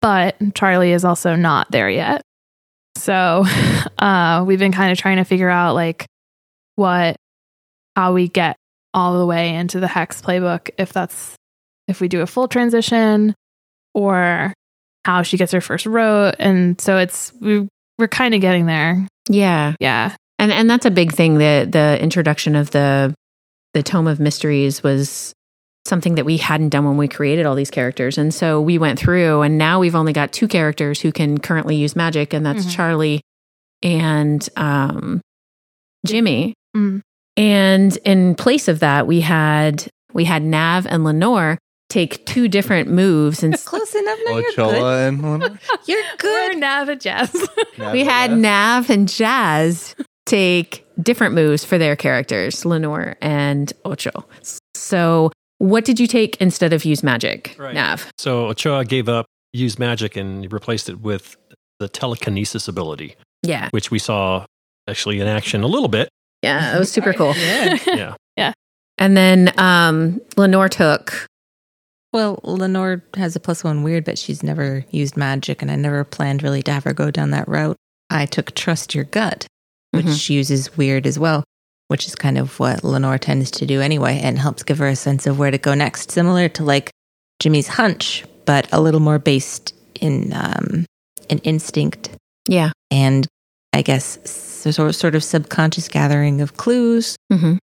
But 0.01 0.37
Charlie 0.55 0.93
is 0.93 1.05
also 1.05 1.37
not 1.37 1.71
there 1.71 1.91
yet. 1.91 2.23
So 2.97 3.45
uh, 3.99 4.45
we've 4.47 4.59
been 4.59 4.73
kind 4.73 4.93
of 4.93 4.99
trying 4.99 5.19
to 5.19 5.25
figure 5.25 5.51
out 5.51 5.75
like 5.75 6.07
what, 6.77 7.17
how 7.97 8.13
we 8.13 8.29
get 8.29 8.57
all 8.95 9.19
the 9.19 9.27
way 9.27 9.55
into 9.55 9.81
the 9.81 9.89
hex 9.89 10.21
playbook, 10.21 10.71
if 10.79 10.93
that's, 10.93 11.37
if 11.87 12.01
we 12.01 12.09
do 12.09 12.23
a 12.23 12.27
full 12.27 12.49
transition 12.49 13.35
or 13.95 14.53
how 15.05 15.23
she 15.23 15.37
gets 15.37 15.53
her 15.53 15.61
first 15.61 15.87
rote. 15.87 16.35
And 16.39 16.81
so 16.81 16.99
it's, 16.99 17.33
we, 17.41 17.69
we're 17.99 18.09
kind 18.09 18.35
of 18.35 18.41
getting 18.41 18.67
there. 18.67 19.07
Yeah. 19.29 19.75
Yeah. 19.81 20.17
And 20.41 20.51
and 20.51 20.69
that's 20.71 20.87
a 20.87 20.91
big 20.91 21.13
thing. 21.13 21.39
that 21.39 21.71
the 21.71 21.99
introduction 22.01 22.57
of 22.57 22.71
the 22.71 23.15
the 23.75 23.83
Tome 23.83 24.07
of 24.07 24.19
Mysteries 24.19 24.83
was 24.83 25.35
something 25.87 26.15
that 26.17 26.25
we 26.25 26.37
hadn't 26.37 26.69
done 26.69 26.85
when 26.85 26.97
we 26.97 27.09
created 27.09 27.47
all 27.47 27.55
these 27.55 27.71
characters. 27.71 28.19
And 28.19 28.33
so 28.35 28.61
we 28.61 28.79
went 28.79 28.99
through 28.99 29.43
and 29.43 29.57
now 29.59 29.81
we've 29.81 29.95
only 29.95 30.13
got 30.13 30.33
two 30.33 30.47
characters 30.49 31.01
who 31.01 31.11
can 31.13 31.39
currently 31.39 31.77
use 31.77 31.97
magic, 31.97 32.33
and 32.35 32.45
that's 32.45 32.67
Mhm. 32.67 32.75
Charlie 32.77 33.21
and 33.83 34.47
um 34.57 35.21
Jimmy. 36.07 36.55
Mm. 36.77 37.01
And 37.37 37.97
in 38.05 38.35
place 38.35 38.69
of 38.69 38.81
that, 38.81 39.07
we 39.07 39.21
had 39.21 39.87
we 40.13 40.25
had 40.25 40.43
Nav 40.43 40.87
and 40.87 41.05
Lenore 41.05 41.59
take 41.89 42.25
two 42.27 42.47
different 42.47 42.89
moves 42.89 43.43
and 43.43 43.55
Close 43.65 43.95
enough. 43.95 44.19
No, 44.27 44.33
you're 44.39 44.43
good. 44.53 44.59
Ochoa 44.77 45.09
and 45.09 45.23
Lenore? 45.23 45.59
You're 45.87 45.99
We're 46.03 46.17
good. 46.19 46.59
Nav 46.59 46.89
and 46.89 47.01
Jazz. 47.01 47.49
we 47.93 48.05
had 48.05 48.37
Nav 48.37 48.91
and 48.91 49.09
Jazz 49.09 49.95
take 50.27 50.87
different 51.03 51.35
moves 51.35 51.65
for 51.65 51.79
their 51.79 51.97
characters, 51.97 52.65
Lenore 52.65 53.17
and 53.21 53.73
Ocho. 53.85 54.25
So, 54.75 55.33
what 55.61 55.85
did 55.85 56.01
you 56.01 56.07
take 56.09 56.37
instead 56.41 56.73
of 56.73 56.85
use 56.85 57.03
magic, 57.03 57.55
Right. 57.59 57.75
Nav? 57.75 58.11
So 58.19 58.49
Ochoa 58.49 58.85
gave 58.85 59.09
up 59.09 59.27
use 59.53 59.79
magic 59.79 60.17
and 60.17 60.53
replaced 60.53 60.89
it 60.89 61.01
with 61.01 61.37
the 61.79 61.89
telekinesis 61.89 62.67
ability, 62.69 63.17
Yeah, 63.43 63.69
which 63.71 63.91
we 63.91 63.99
saw 63.99 64.45
actually 64.89 65.21
in 65.21 65.27
action 65.27 65.63
a 65.63 65.67
little 65.67 65.89
bit. 65.89 66.09
yeah, 66.43 66.75
it 66.77 66.79
was 66.79 66.91
super 66.91 67.13
cool. 67.13 67.35
Yeah. 67.87 68.15
Yeah. 68.37 68.53
And 68.99 69.17
then 69.17 69.53
um, 69.59 70.21
Lenore 70.37 70.69
took. 70.69 71.27
Well, 72.13 72.41
Lenore 72.43 73.03
has 73.17 73.35
a 73.37 73.41
plus 73.41 73.63
one 73.65 73.83
weird, 73.83 74.05
but 74.05 74.19
she's 74.19 74.43
never 74.43 74.85
used 74.91 75.17
magic, 75.17 75.63
and 75.63 75.71
I 75.71 75.77
never 75.77 76.03
planned 76.05 76.43
really 76.43 76.63
to 76.65 76.73
have 76.73 76.85
her 76.85 76.93
go 76.93 77.11
down 77.11 77.31
that 77.31 77.49
route. 77.49 77.77
I 78.11 78.27
took 78.27 78.55
trust 78.55 78.95
your 78.95 79.05
gut, 79.05 79.47
which 79.93 80.07
Mhm. 80.07 80.21
she 80.21 80.35
uses 80.35 80.77
weird 80.77 81.07
as 81.07 81.19
well, 81.19 81.45
which 81.91 82.07
is 82.07 82.15
kind 82.15 82.39
of 82.39 82.59
what 82.61 82.85
Lenore 82.85 83.19
tends 83.19 83.51
to 83.51 83.67
do 83.67 83.81
anyway, 83.81 84.21
and 84.23 84.39
helps 84.39 84.63
give 84.63 84.79
her 84.79 84.87
a 84.89 84.97
sense 84.97 85.27
of 85.27 85.39
where 85.39 85.51
to 85.51 85.59
go 85.59 85.75
next, 85.75 86.11
similar 86.11 86.49
to 86.51 86.63
like 86.65 86.91
Jimmy's 87.41 87.67
hunch, 87.69 88.25
but 88.47 88.67
a 88.73 88.81
little 88.81 89.01
more 89.01 89.19
based 89.19 89.75
in 90.01 90.33
um, 90.33 90.87
an 91.29 91.39
instinct 91.39 92.11
Yeah. 92.49 92.71
and 92.91 93.27
I 93.73 93.83
guess 93.83 94.19
sort 94.31 94.95
sort 94.95 95.15
of 95.15 95.23
subconscious 95.25 95.89
gathering 95.89 96.41
of 96.41 96.57
clues. 96.57 97.17
mm-hmm. 97.33 97.55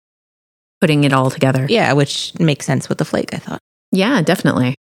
Putting 0.82 1.04
it 1.06 1.14
all 1.14 1.32
together. 1.32 1.66
Yeah, 1.70 1.94
which 1.94 2.34
makes 2.40 2.66
sense 2.66 2.88
with 2.90 2.98
the 3.00 3.06
flake. 3.06 3.34
I 3.34 3.38
thought. 3.38 3.60
Yeah, 3.92 4.22
definitely. 4.22 4.76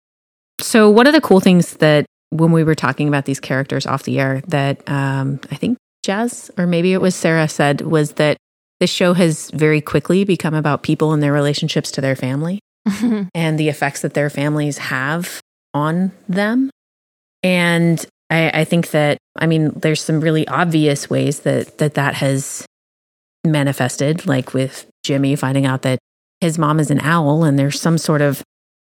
So, 0.61 0.91
one 0.91 1.07
of 1.07 1.13
the 1.13 1.21
cool 1.21 1.39
things 1.41 1.75
that 1.75 2.05
when 2.31 2.51
we 2.51 2.65
were 2.65 2.75
talking 2.75 3.07
about 3.07 3.27
these 3.27 3.39
characters 3.39 3.87
off 3.87 4.03
the 4.03 4.19
air, 4.19 4.43
that 4.49 4.89
um, 4.89 5.39
I 5.53 5.55
think 5.55 5.79
Jazz 6.03 6.51
or 6.59 6.67
maybe 6.67 6.93
it 6.93 7.01
was 7.01 7.15
Sarah 7.15 7.49
said 7.49 7.81
was 7.83 8.13
that 8.15 8.37
this 8.81 8.91
show 8.91 9.15
has 9.15 9.51
very 9.53 9.81
quickly 9.81 10.25
become 10.25 10.55
about 10.55 10.83
people 10.83 11.13
and 11.13 11.23
their 11.23 11.33
relationships 11.33 11.91
to 11.93 12.01
their 12.01 12.17
family 12.17 12.61
and 13.35 13.59
the 13.59 13.69
effects 13.69 14.03
that 14.03 14.15
their 14.15 14.31
families 14.31 14.79
have 14.79 15.41
on 15.73 16.13
them. 16.29 16.71
And 17.43 18.05
I, 18.31 18.51
I 18.61 18.65
think 18.65 18.91
that 18.91 19.19
I 19.37 19.47
mean, 19.47 19.71
there's 19.71 20.01
some 20.01 20.21
really 20.21 20.47
obvious 20.49 21.11
ways 21.11 21.41
that 21.41 21.79
that 21.79 21.95
that 21.95 22.15
has 22.15 22.65
manifested, 23.45 24.27
like 24.27 24.55
with 24.55 24.87
Jimmy 25.05 25.37
finding 25.37 25.67
out 25.67 25.83
that 25.83 25.99
his 26.41 26.59
mom 26.59 26.81
is 26.81 26.91
an 26.91 27.01
owl, 27.01 27.45
and 27.45 27.59
there's 27.59 27.81
some 27.81 27.99
sort 27.99 28.23
of 28.23 28.43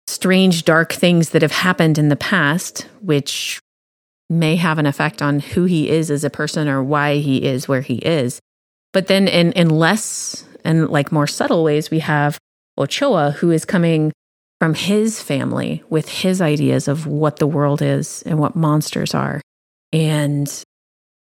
strange, 0.07 0.65
dark 0.65 0.91
things 0.91 1.29
that 1.29 1.41
have 1.41 1.51
happened 1.51 1.97
in 1.97 2.09
the 2.09 2.15
past, 2.15 2.87
which 3.01 3.59
may 4.29 4.55
have 4.55 4.79
an 4.79 4.85
effect 4.85 5.21
on 5.21 5.39
who 5.39 5.65
he 5.65 5.89
is 5.89 6.09
as 6.09 6.23
a 6.23 6.29
person 6.29 6.67
or 6.67 6.83
why 6.83 7.17
he 7.17 7.43
is 7.43 7.67
where 7.67 7.81
he 7.81 7.95
is. 7.95 8.39
But 8.93 9.07
then, 9.07 9.27
in, 9.27 9.51
in 9.53 9.69
less 9.69 10.45
and 10.63 10.89
like 10.89 11.11
more 11.11 11.27
subtle 11.27 11.63
ways, 11.63 11.91
we 11.91 11.99
have 11.99 12.37
Ochoa, 12.77 13.31
who 13.31 13.51
is 13.51 13.65
coming 13.65 14.11
from 14.59 14.75
his 14.75 15.21
family 15.21 15.83
with 15.89 16.07
his 16.07 16.41
ideas 16.41 16.87
of 16.87 17.05
what 17.05 17.37
the 17.37 17.47
world 17.47 17.81
is 17.81 18.21
and 18.23 18.39
what 18.39 18.55
monsters 18.55 19.13
are, 19.13 19.41
and 19.91 20.63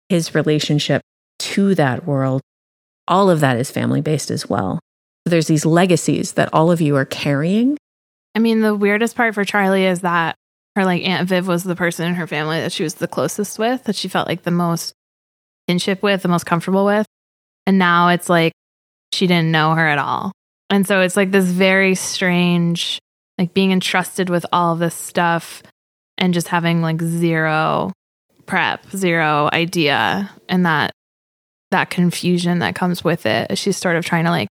his 0.09 0.35
relationship 0.35 1.03
to 1.39 1.75
that 1.77 2.07
world. 2.07 2.41
All 3.07 3.31
of 3.31 3.41
that 3.41 3.57
is 3.59 3.71
family 3.71 4.01
based 4.01 4.31
as 4.31 4.49
well. 4.49 4.81
So 5.27 5.31
there's 5.31 5.47
these 5.47 5.67
legacies 5.67 6.33
that 6.33 6.53
all 6.53 6.71
of 6.71 6.81
you 6.81 6.97
are 6.97 7.05
carrying 7.05 7.77
I 8.35 8.39
mean, 8.39 8.61
the 8.61 8.75
weirdest 8.75 9.17
part 9.17 9.35
for 9.35 9.45
Charlie 9.45 9.87
is 9.87 10.01
that 10.01 10.37
her 10.77 10.85
like 10.85 11.03
Aunt 11.03 11.29
Viv 11.29 11.47
was 11.47 11.65
the 11.65 11.77
person 11.77 12.07
in 12.07 12.15
her 12.15 12.27
family 12.27 12.61
that 12.61 12.73
she 12.73 12.85
was 12.85 12.95
the 12.95 13.09
closest 13.09 13.59
with, 13.59 13.85
that 13.85 13.97
she 13.97 14.09
felt 14.09 14.29
like 14.29 14.43
the 14.43 14.51
most 14.51 14.95
kinship 15.67 16.03
with, 16.03 16.23
the 16.23 16.29
most 16.29 16.47
comfortable 16.47 16.85
with. 16.85 17.07
And 17.71 17.79
now 17.79 18.09
it's 18.09 18.29
like 18.29 18.53
she 19.15 19.29
didn't 19.29 19.53
know 19.53 19.77
her 19.77 19.87
at 19.87 20.01
all. 20.01 20.33
And 20.71 20.85
so 20.85 21.03
it's 21.03 21.17
like 21.17 21.31
this 21.31 21.45
very 21.45 21.95
strange, 21.95 22.99
like 23.39 23.55
being 23.55 23.71
entrusted 23.71 24.29
with 24.29 24.45
all 24.53 24.75
this 24.75 24.93
stuff 24.93 25.63
and 26.19 26.35
just 26.35 26.49
having 26.49 26.83
like 26.83 27.01
zero 27.01 27.93
prep, 28.45 28.91
zero 28.91 29.49
idea, 29.53 30.29
and 30.49 30.67
that 30.67 30.91
that 31.71 31.91
confusion 31.91 32.59
that 32.59 32.75
comes 32.75 33.05
with 33.05 33.25
it. 33.25 33.57
She's 33.57 33.77
sort 33.77 33.95
of 33.95 34.05
trying 34.05 34.25
to 34.25 34.31
like 34.31 34.49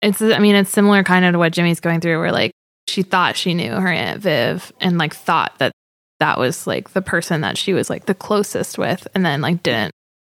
it's 0.00 0.22
I 0.22 0.38
mean, 0.38 0.54
it's 0.54 0.70
similar 0.70 1.04
kind 1.04 1.26
of 1.26 1.34
to 1.34 1.38
what 1.38 1.52
Jimmy's 1.52 1.80
going 1.80 2.00
through 2.00 2.20
where 2.20 2.32
like 2.32 2.52
she 2.88 3.02
thought 3.02 3.36
she 3.36 3.52
knew 3.52 3.72
her 3.72 3.92
Aunt 3.92 4.22
Viv 4.22 4.72
and 4.80 4.96
like 4.96 5.14
thought 5.14 5.58
that 5.58 5.72
that 6.20 6.38
was 6.38 6.66
like 6.66 6.94
the 6.94 7.02
person 7.02 7.42
that 7.42 7.58
she 7.58 7.74
was 7.74 7.90
like 7.90 8.06
the 8.06 8.14
closest 8.14 8.78
with 8.78 9.06
and 9.14 9.26
then 9.26 9.42
like 9.42 9.62
didn't 9.62 9.92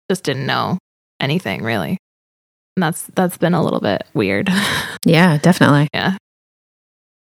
just 0.08 0.25
didn't 0.25 0.46
know 0.46 0.78
anything 1.20 1.62
really. 1.62 1.98
And 2.76 2.82
that's 2.82 3.04
that's 3.14 3.37
been 3.38 3.54
a 3.54 3.62
little 3.62 3.80
bit 3.80 4.04
weird. 4.14 4.48
Yeah, 5.06 5.38
definitely. 5.38 5.88
yeah. 5.94 6.16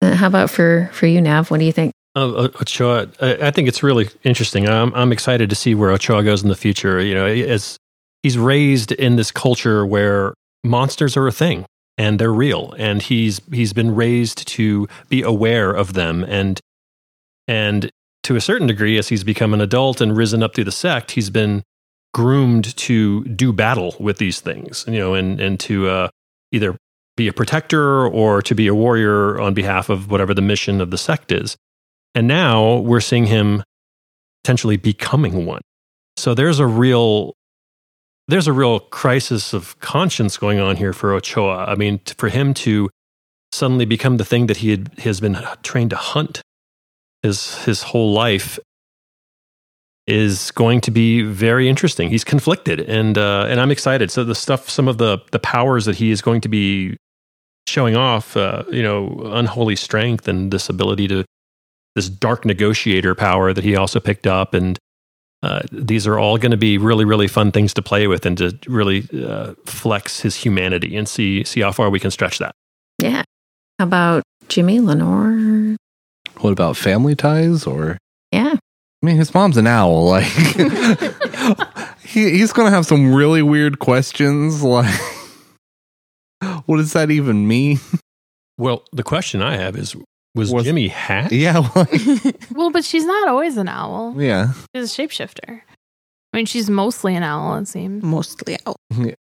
Uh, 0.02 0.14
How 0.14 0.26
about 0.26 0.50
for 0.50 0.90
for 0.92 1.06
you, 1.06 1.20
Nav? 1.20 1.50
What 1.50 1.60
do 1.60 1.66
you 1.66 1.72
think? 1.72 1.92
Uh, 2.16 2.48
Ochoa, 2.60 3.08
I 3.20 3.34
I 3.48 3.50
think 3.50 3.68
it's 3.68 3.82
really 3.82 4.08
interesting. 4.24 4.66
I'm, 4.68 4.92
I'm 4.94 5.12
excited 5.12 5.50
to 5.50 5.56
see 5.56 5.74
where 5.74 5.90
Ochoa 5.90 6.24
goes 6.24 6.42
in 6.42 6.48
the 6.48 6.56
future. 6.56 7.00
You 7.00 7.14
know, 7.14 7.26
as 7.26 7.76
he's 8.22 8.38
raised 8.38 8.92
in 8.92 9.16
this 9.16 9.30
culture 9.30 9.84
where 9.86 10.34
monsters 10.64 11.16
are 11.16 11.28
a 11.28 11.32
thing 11.32 11.64
and 11.98 12.18
they're 12.18 12.32
real, 12.32 12.74
and 12.78 13.02
he's 13.02 13.40
he's 13.52 13.72
been 13.72 13.94
raised 13.94 14.48
to 14.48 14.88
be 15.08 15.22
aware 15.22 15.70
of 15.70 15.92
them, 15.92 16.24
and 16.24 16.58
and 17.46 17.90
to 18.24 18.34
a 18.36 18.40
certain 18.40 18.66
degree, 18.66 18.98
as 18.98 19.08
he's 19.08 19.22
become 19.22 19.54
an 19.54 19.60
adult 19.60 20.00
and 20.00 20.16
risen 20.16 20.42
up 20.42 20.54
through 20.54 20.64
the 20.64 20.72
sect, 20.72 21.12
he's 21.12 21.30
been 21.30 21.62
groomed 22.14 22.76
to 22.76 23.25
do 23.25 23.52
battle 23.52 23.94
with 23.98 24.18
these 24.18 24.40
things. 24.40 24.84
You 24.86 24.98
know, 24.98 25.14
and 25.14 25.40
and 25.40 25.60
to 25.60 25.88
uh, 25.88 26.08
either 26.52 26.76
be 27.16 27.28
a 27.28 27.32
protector 27.32 28.06
or 28.06 28.42
to 28.42 28.54
be 28.54 28.66
a 28.66 28.75
warrior 28.75 29.40
on 29.40 29.54
behalf 29.54 29.88
of 29.88 30.10
whatever 30.10 30.34
the 30.34 30.42
mission 30.42 30.80
of 30.80 30.90
the 30.90 30.98
sect 30.98 31.32
is. 31.32 31.56
And 32.14 32.26
now 32.26 32.76
we're 32.76 33.00
seeing 33.00 33.26
him 33.26 33.62
potentially 34.44 34.76
becoming 34.76 35.46
one. 35.46 35.62
So 36.16 36.34
there's 36.34 36.58
a 36.58 36.66
real 36.66 37.34
there's 38.28 38.48
a 38.48 38.52
real 38.52 38.80
crisis 38.80 39.52
of 39.52 39.78
conscience 39.80 40.36
going 40.36 40.58
on 40.58 40.76
here 40.76 40.92
for 40.92 41.12
Ochoa. 41.12 41.64
I 41.66 41.76
mean, 41.76 42.00
for 42.18 42.28
him 42.28 42.54
to 42.54 42.90
suddenly 43.52 43.84
become 43.84 44.16
the 44.16 44.25
thing 44.25 44.48
that 44.48 44.58
he 44.58 44.70
had, 44.70 44.98
has 44.98 45.20
been 45.20 45.38
trained 45.62 45.90
to 45.90 45.96
hunt 45.96 46.42
his 47.22 47.64
his 47.64 47.82
whole 47.82 48.12
life 48.12 48.58
is 50.06 50.50
going 50.52 50.80
to 50.82 50.90
be 50.90 51.22
very 51.22 51.68
interesting. 51.68 52.10
He's 52.10 52.25
conflicted, 52.25 52.80
and 52.80 53.18
uh, 53.18 53.46
and 53.48 53.60
I'm 53.60 53.70
excited. 53.70 54.10
So 54.10 54.25
the 54.25 54.34
stuff, 54.34 54.70
some 54.70 54.88
of 54.88 54.98
the 54.98 55.18
the 55.32 55.38
powers 55.38 55.84
that 55.86 55.96
he 55.96 56.10
is 56.10 56.22
going 56.22 56.40
to 56.42 56.48
be 56.48 56.96
showing 57.66 57.96
off, 57.96 58.36
uh, 58.36 58.62
you 58.70 58.82
know, 58.82 59.20
unholy 59.32 59.76
strength 59.76 60.28
and 60.28 60.52
this 60.52 60.68
ability 60.68 61.08
to 61.08 61.25
this 61.96 62.08
dark 62.08 62.44
negotiator 62.44 63.14
power 63.14 63.52
that 63.52 63.64
he 63.64 63.75
also 63.75 63.98
picked 63.98 64.26
up, 64.26 64.54
and 64.54 64.78
uh, 65.42 65.62
these 65.72 66.06
are 66.06 66.18
all 66.18 66.38
going 66.38 66.52
to 66.52 66.56
be 66.56 66.78
really 66.78 67.04
really 67.04 67.26
fun 67.26 67.50
things 67.50 67.75
to 67.75 67.82
play 67.82 68.06
with 68.06 68.25
and 68.25 68.38
to 68.38 68.56
really 68.68 69.08
uh, 69.26 69.54
flex 69.64 70.20
his 70.20 70.36
humanity 70.36 70.96
and 70.96 71.08
see 71.08 71.42
see 71.44 71.60
how 71.60 71.72
far 71.72 71.90
we 71.90 71.98
can 71.98 72.10
stretch 72.10 72.38
that. 72.38 72.52
Yeah. 73.02 73.22
How 73.78 73.84
about 73.86 74.22
Jimmy, 74.48 74.80
Lenore? 74.80 75.76
What 76.38 76.52
about 76.52 76.76
family 76.76 77.16
ties 77.16 77.66
or 77.66 77.98
Yeah. 78.30 78.54
I 79.02 79.06
mean, 79.06 79.16
his 79.16 79.32
mom's 79.34 79.56
an 79.56 79.66
owl. 79.66 80.06
Like, 80.06 80.24
he, 82.02 82.30
he's 82.30 82.52
going 82.52 82.66
to 82.66 82.74
have 82.74 82.86
some 82.86 83.14
really 83.14 83.42
weird 83.42 83.78
questions. 83.78 84.62
Like, 84.62 84.92
what 86.66 86.78
does 86.78 86.92
that 86.94 87.10
even 87.10 87.46
mean? 87.46 87.78
Well, 88.58 88.84
the 88.92 89.02
question 89.02 89.42
I 89.42 89.56
have 89.56 89.76
is 89.76 89.94
was, 90.34 90.50
Was- 90.52 90.64
Jimmy 90.64 90.88
hatched? 90.88 91.32
Yeah, 91.32 91.58
like, 91.76 91.90
Well, 92.52 92.70
but 92.70 92.84
she's 92.84 93.04
not 93.04 93.28
always 93.28 93.56
an 93.58 93.68
owl. 93.68 94.14
yeah. 94.20 94.52
She's 94.74 94.98
a 94.98 95.02
shapeshifter. 95.02 95.60
I 96.32 96.36
mean, 96.36 96.46
she's 96.46 96.68
mostly 96.68 97.14
an 97.14 97.22
owl, 97.22 97.56
it 97.56 97.68
seems. 97.68 98.02
Mostly 98.02 98.58
out. 98.66 98.76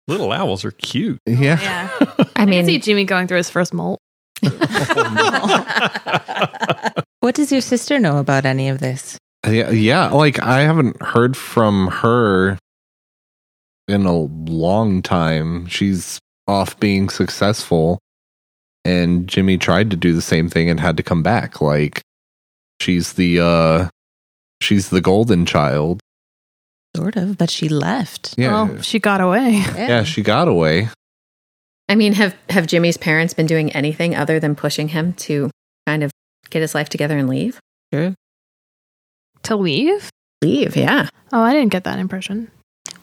Little 0.09 0.33
owls 0.33 0.65
are 0.65 0.71
cute. 0.71 1.19
Yeah. 1.27 1.61
Yeah. 1.61 1.91
I 2.01 2.27
I 2.37 2.47
mean, 2.47 2.65
see 2.65 2.79
Jimmy 2.79 3.05
going 3.05 3.27
through 3.27 3.39
his 3.39 3.51
first 3.51 3.75
molt. 3.75 3.99
What 7.21 7.35
does 7.35 7.51
your 7.51 7.61
sister 7.61 7.99
know 7.99 8.19
about 8.19 8.45
any 8.47 8.69
of 8.69 8.79
this? 8.79 9.19
Yeah, 9.47 9.71
yeah. 9.71 10.09
Like 10.09 10.41
I 10.43 10.61
haven't 10.63 11.01
heard 11.03 11.37
from 11.37 11.89
her 11.89 12.59
in 13.89 14.05
a 14.07 14.17
long 14.17 15.03
time. 15.03 15.67
She's 15.67 16.19
off 16.49 16.79
being 16.81 17.09
successful, 17.09 17.99
and 18.85 19.29
Jimmy 19.29 19.59
tried 19.59 19.91
to 19.91 19.97
do 19.97 20.13
the 20.13 20.23
same 20.23 20.49
thing 20.49 20.69
and 20.71 20.81
had 20.81 20.97
to 20.97 21.03
come 21.03 21.23
back. 21.23 21.61
Like 21.61 22.03
she's 22.81 23.13
the 23.15 23.41
uh 23.41 23.89
she's 24.61 24.91
the 24.91 25.01
golden 25.01 25.47
child. 25.47 26.01
Sort 26.97 27.17
of, 27.17 27.37
but 27.37 27.51
she 27.51 27.69
left. 27.69 28.35
Yeah, 28.39 28.53
Well, 28.53 28.81
she 28.83 28.99
got 28.99 29.21
away. 29.21 29.63
yeah. 29.77 30.03
She 30.03 30.23
got 30.23 30.49
away. 30.49 30.89
I 31.89 31.95
mean, 31.95 32.15
have 32.15 32.35
have 32.49 32.67
Jimmy's 32.67 32.97
parents 32.97 33.35
been 33.35 33.47
doing 33.47 33.71
anything 33.73 34.17
other 34.17 34.41
than 34.41 34.55
pushing 34.57 34.89
him 34.89 35.13
to 35.29 35.51
kind 35.87 36.03
of 36.03 36.11
get 36.51 36.63
his 36.63 36.75
life 36.75 36.89
together 36.89 37.17
and 37.19 37.29
leave? 37.29 37.61
Sure. 37.93 38.15
To 39.45 39.57
leave? 39.57 40.11
Leave, 40.43 40.77
yeah. 40.77 41.09
Oh, 41.33 41.41
I 41.43 41.53
didn't 41.53 41.73
get 41.73 41.85
that 41.85 41.99
impression. 41.99 42.51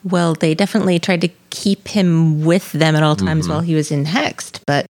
Well, 0.02 0.34
they 0.34 0.54
definitely 0.54 0.98
tried 0.98 1.22
to 1.22 1.28
keep 1.50 1.88
him 1.88 2.44
with 2.44 2.72
them 2.72 2.94
at 2.96 3.02
all 3.02 3.16
times 3.16 3.46
Mhm. 3.46 3.50
while 3.50 3.60
he 3.60 3.74
was 3.74 3.90
in 3.90 4.04
Hexed, 4.04 4.60
but 4.66 4.86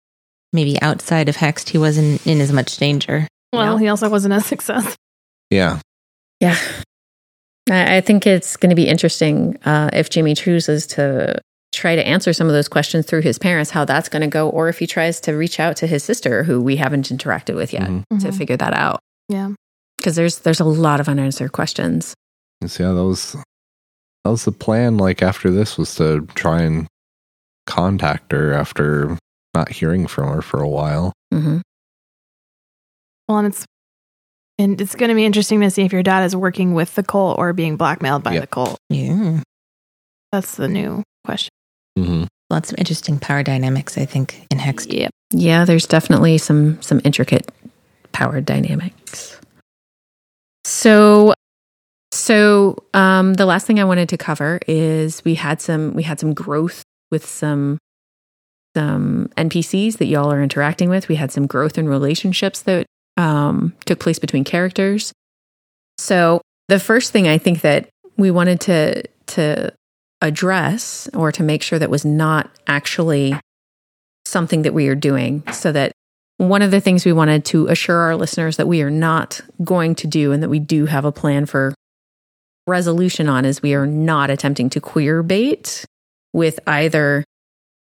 maybe 0.53 0.81
outside 0.83 1.29
of 1.29 1.37
Hexed, 1.37 1.71
he 1.71 1.79
wasn't 1.79 2.27
in 2.27 2.41
as 2.41 2.53
much 2.53 2.77
danger. 2.77 3.27
Well, 3.53 3.75
Yeah. 3.75 3.79
he 3.81 3.89
also 3.89 4.09
wasn't 4.09 4.35
a 4.35 4.41
success. 4.53 4.97
Yeah, 5.51 5.81
Yeah. 6.41 6.57
I 7.71 7.97
I 7.97 8.01
think 8.01 8.27
it's 8.27 8.57
going 8.57 8.71
to 8.71 8.77
be 8.77 8.89
interesting 8.89 9.57
uh, 9.65 9.91
if 9.93 10.11
Jimmy 10.11 10.35
chooses 10.35 10.87
to 10.89 11.41
try 11.75 11.97
to 11.97 12.07
answer 12.07 12.33
some 12.33 12.47
of 12.47 12.53
those 12.55 12.69
questions 12.69 13.07
through 13.07 13.21
his 13.23 13.39
parents, 13.39 13.71
how 13.71 13.85
that's 13.85 14.09
going 14.09 14.23
to 14.23 14.29
go, 14.29 14.49
or 14.49 14.69
if 14.69 14.79
he 14.79 14.87
tries 14.87 15.21
to 15.21 15.33
reach 15.33 15.61
out 15.61 15.77
to 15.77 15.87
his 15.87 16.03
sister, 16.03 16.45
who 16.45 16.61
we 16.61 16.77
haven't 16.77 17.09
interacted 17.11 17.55
with 17.57 17.73
yet, 17.73 17.89
Mhm. 17.89 18.05
to 18.21 18.29
Mhm. 18.29 18.35
figure 18.39 18.57
that 18.57 18.73
out. 18.75 19.01
Yeah. 19.29 19.51
Because 19.99 20.17
there's 20.17 20.39
there's 20.41 20.61
a 20.61 20.65
lot 20.65 21.01
of 21.01 21.09
unanswered 21.09 21.53
questions. 21.53 22.15
So, 22.67 22.83
yeah. 22.89 22.93
That 22.93 23.05
was 23.05 23.33
that 24.25 24.31
was 24.31 24.45
the 24.45 24.53
plan. 24.53 24.97
Like 24.97 25.23
after 25.23 25.51
this 25.51 25.77
was 25.79 25.95
to 25.97 26.27
try 26.35 26.63
and 26.63 26.87
contact 27.67 28.33
her 28.33 28.53
after 28.55 29.17
not 29.55 29.69
hearing 29.71 30.07
from 30.07 30.29
her 30.35 30.43
for 30.43 30.61
a 30.63 30.69
while. 30.69 31.13
hmm 31.33 31.59
Well, 33.29 33.39
and 33.39 33.47
it's 33.49 33.65
and 34.59 34.81
it's 34.81 34.95
going 34.97 35.09
to 35.11 35.15
be 35.15 35.25
interesting 35.25 35.61
to 35.61 35.71
see 35.71 35.83
if 35.83 35.93
your 35.93 36.03
dad 36.03 36.25
is 36.25 36.35
working 36.35 36.75
with 36.75 36.95
the 36.97 37.03
cult 37.03 37.39
or 37.39 37.53
being 37.53 37.77
blackmailed 37.77 38.23
by 38.25 38.35
Yeah. 38.35 38.41
the 38.41 38.47
cult. 38.49 38.77
Yeah. 38.89 39.41
That's 40.33 40.57
the 40.57 40.69
new 40.69 41.03
question. 41.25 41.51
Mm-hmm. 41.99 42.25
Lots 42.51 42.73
of 42.73 42.79
interesting 42.79 43.19
power 43.19 43.43
dynamics, 43.43 43.97
I 43.99 44.05
think, 44.05 44.47
in 44.51 44.59
Hexed. 44.59 44.93
Yep. 44.93 45.11
Yeah, 45.31 45.65
there's 45.65 45.87
definitely 45.87 46.39
some 46.39 46.81
some 46.83 47.01
intricate 47.05 47.51
power 48.13 48.41
dynamics. 48.41 49.38
So 50.69 51.33
so 52.13 52.77
um 52.93 53.35
the 53.35 53.47
last 53.47 53.67
thing 53.67 53.81
I 53.81 53.85
wanted 53.85 54.11
to 54.11 54.19
cover 54.19 54.61
is 54.69 55.25
we 55.25 55.35
had 55.35 55.63
some 55.63 55.95
we 55.95 56.03
had 56.03 56.21
some 56.21 56.35
growth 56.35 56.83
with 57.11 57.25
some 57.25 57.79
some 58.77 59.31
NPCs 59.39 59.97
that 59.97 60.07
y'all 60.07 60.31
are 60.31 60.43
interacting 60.43 60.91
with. 60.91 61.09
We 61.09 61.15
had 61.17 61.33
some 61.33 61.47
growth 61.47 61.79
in 61.79 61.89
relationships 61.89 62.61
that 62.63 62.85
um 63.17 63.75
took 63.87 63.99
place 63.99 64.19
between 64.19 64.45
characters. 64.45 65.11
So 65.97 66.43
the 66.69 66.79
first 66.79 67.13
thing 67.13 67.27
I 67.27 67.39
think 67.39 67.63
that 67.63 67.89
we 68.19 68.31
wanted 68.31 68.61
to 68.63 69.05
to 69.29 69.73
address 70.21 71.09
or 71.15 71.33
to 71.33 71.43
make 71.43 71.63
sure 71.63 71.79
that 71.79 71.89
was 71.89 72.05
not 72.05 72.51
actually 72.67 73.41
something 74.27 74.63
that 74.63 74.75
we 74.75 74.89
are 74.89 74.95
doing 74.95 75.43
so 75.51 75.73
that 75.73 75.93
one 76.39 76.63
of 76.63 76.71
the 76.71 76.81
things 76.81 77.05
we 77.05 77.13
wanted 77.13 77.45
to 77.47 77.67
assure 77.67 77.97
our 77.99 78.17
listeners 78.17 78.57
that 78.57 78.67
we 78.69 78.81
are 78.83 78.91
not 78.91 79.41
going 79.65 79.95
to 79.97 80.07
do 80.07 80.33
and 80.33 80.43
that 80.43 80.49
we 80.49 80.59
do 80.61 80.87
have 80.87 81.05
a 81.05 81.13
plan 81.13 81.47
for 81.47 81.75
resolution 82.67 83.29
on 83.29 83.45
is 83.45 83.61
we 83.63 83.75
are 83.75 83.87
not 83.87 84.31
attempting 84.31 84.71
to 84.71 84.81
queer 84.81 85.23
bait 85.23 85.85
with 86.33 86.61
either 86.67 87.25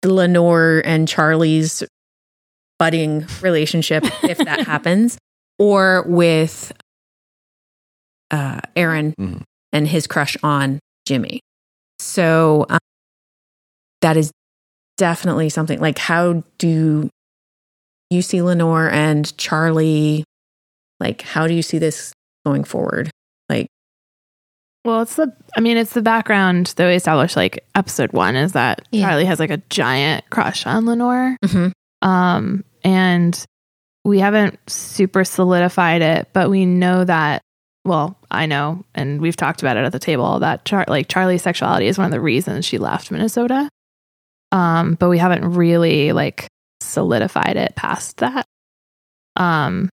Lenore 0.03 0.81
and 0.85 1.07
Charlie's 1.07 1.83
budding 2.77 3.25
relationship 3.41 4.03
if 4.23 4.37
that 4.37 4.59
happens 4.67 5.17
or 5.57 6.03
with 6.07 6.71
uh 8.31 8.59
Aaron 8.75 9.13
Mhm. 9.19 9.41
and 9.71 9.87
his 9.87 10.07
crush 10.07 10.35
on 10.43 10.79
Jimmy. 11.07 11.39
So 11.99 12.65
um, 12.69 12.79
that 14.01 14.17
is 14.17 14.31
definitely 14.97 15.49
something 15.49 15.79
like 15.79 15.97
how 15.97 16.43
do 16.57 17.09
you 18.09 18.21
see 18.21 18.41
Lenore 18.41 18.89
and 18.89 19.35
Charlie 19.37 20.23
like 20.99 21.21
how 21.23 21.47
do 21.47 21.53
you 21.53 21.61
see 21.61 21.77
this 21.77 22.13
going 22.45 22.63
forward? 22.63 23.09
Like 23.49 23.67
Well, 24.85 25.01
it's 25.01 25.15
the 25.15 25.33
I 25.57 25.61
mean, 25.61 25.77
it's 25.77 25.93
the 25.93 26.01
background 26.01 26.67
that 26.77 26.87
we 26.87 26.93
established 26.95 27.35
like 27.35 27.63
episode 27.75 28.13
1 28.13 28.35
is 28.35 28.51
that 28.53 28.87
Yeah. 28.91 29.07
Charlie 29.09 29.25
has 29.25 29.39
like 29.39 29.49
a 29.51 29.61
giant 29.69 30.29
crush 30.29 30.65
on 30.65 30.85
Lenore. 30.85 31.35
mhm, 31.43 31.71
Um 32.01 32.63
and 32.83 33.43
we 34.03 34.19
haven't 34.19 34.59
super 34.69 35.23
solidified 35.23 36.03
it, 36.03 36.29
but 36.31 36.49
we 36.51 36.65
know 36.65 37.03
that 37.03 37.41
well, 37.83 38.17
I 38.31 38.45
know 38.47 38.83
and 38.95 39.19
we've 39.21 39.35
talked 39.35 39.61
about 39.61 39.77
it 39.77 39.83
at 39.85 39.91
the 39.91 39.99
table 39.99 40.39
that 40.39 40.65
Char- 40.65 40.85
like 40.87 41.07
Charlie's 41.07 41.41
sexuality 41.43 41.87
is 41.87 41.97
one 41.97 42.05
of 42.05 42.11
the 42.11 42.21
reasons 42.21 42.65
she 42.65 42.77
left 42.77 43.11
Minnesota. 43.11 43.67
Um 44.51 44.93
but 44.95 45.09
we 45.09 45.17
haven't 45.17 45.55
really 45.55 46.11
like 46.11 46.47
solidified 46.85 47.57
it 47.57 47.75
past 47.75 48.17
that. 48.17 48.45
Um 49.35 49.89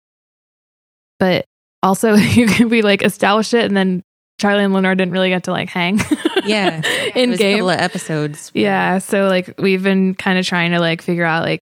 but 1.20 1.46
also 1.84 2.14
you 2.16 2.48
could 2.48 2.70
be 2.70 2.82
like 2.82 3.02
established 3.04 3.54
it 3.54 3.66
and 3.66 3.76
then 3.76 4.02
Charlie 4.40 4.64
and 4.64 4.74
Lenore 4.74 4.96
didn't 4.96 5.14
really 5.14 5.30
get 5.30 5.44
to 5.44 5.52
like 5.52 5.70
hang. 5.70 6.00
Yeah. 6.44 6.82
In 7.16 7.36
game. 7.36 7.60
couple 7.60 7.70
of 7.70 7.80
episodes. 7.80 8.52
Yeah, 8.56 8.98
so 8.98 9.28
like 9.28 9.54
we've 9.60 9.84
been 9.84 10.16
kind 10.16 10.40
of 10.40 10.46
trying 10.46 10.72
to 10.72 10.80
like 10.80 11.04
figure 11.04 11.24
out 11.24 11.44
like 11.44 11.60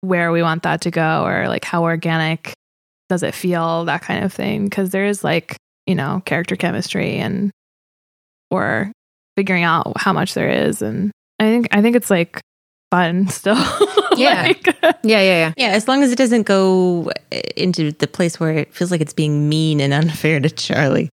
where 0.00 0.30
we 0.30 0.42
want 0.42 0.62
that 0.62 0.82
to 0.82 0.92
go 0.92 1.24
or 1.26 1.48
like 1.48 1.64
how 1.64 1.82
organic 1.82 2.54
does 3.08 3.24
it 3.24 3.34
feel 3.34 3.84
that 3.86 4.02
kind 4.02 4.24
of 4.24 4.32
thing 4.32 4.64
because 4.64 4.90
there 4.90 5.06
is 5.06 5.24
like, 5.24 5.56
you 5.86 5.96
know, 5.96 6.22
character 6.24 6.54
chemistry 6.54 7.16
and 7.16 7.50
or 8.50 8.92
figuring 9.36 9.64
out 9.64 9.92
how 9.96 10.12
much 10.12 10.34
there 10.34 10.50
is 10.50 10.82
and 10.82 11.10
I 11.40 11.44
think 11.44 11.68
I 11.72 11.82
think 11.82 11.96
it's 11.96 12.10
like 12.10 12.40
fun 12.92 13.26
still. 13.26 13.56
Yeah. 14.20 14.42
Like, 14.42 14.66
yeah, 14.82 14.92
yeah, 15.02 15.20
yeah. 15.20 15.52
Yeah, 15.56 15.68
as 15.68 15.86
long 15.88 16.02
as 16.02 16.10
it 16.12 16.16
doesn't 16.18 16.42
go 16.46 17.10
uh, 17.32 17.38
into 17.56 17.92
the 17.92 18.06
place 18.06 18.38
where 18.40 18.52
it 18.52 18.74
feels 18.74 18.90
like 18.90 19.00
it's 19.00 19.12
being 19.12 19.48
mean 19.48 19.80
and 19.80 19.92
unfair 20.00 20.40
to 20.40 20.50
Charlie. 20.50 21.08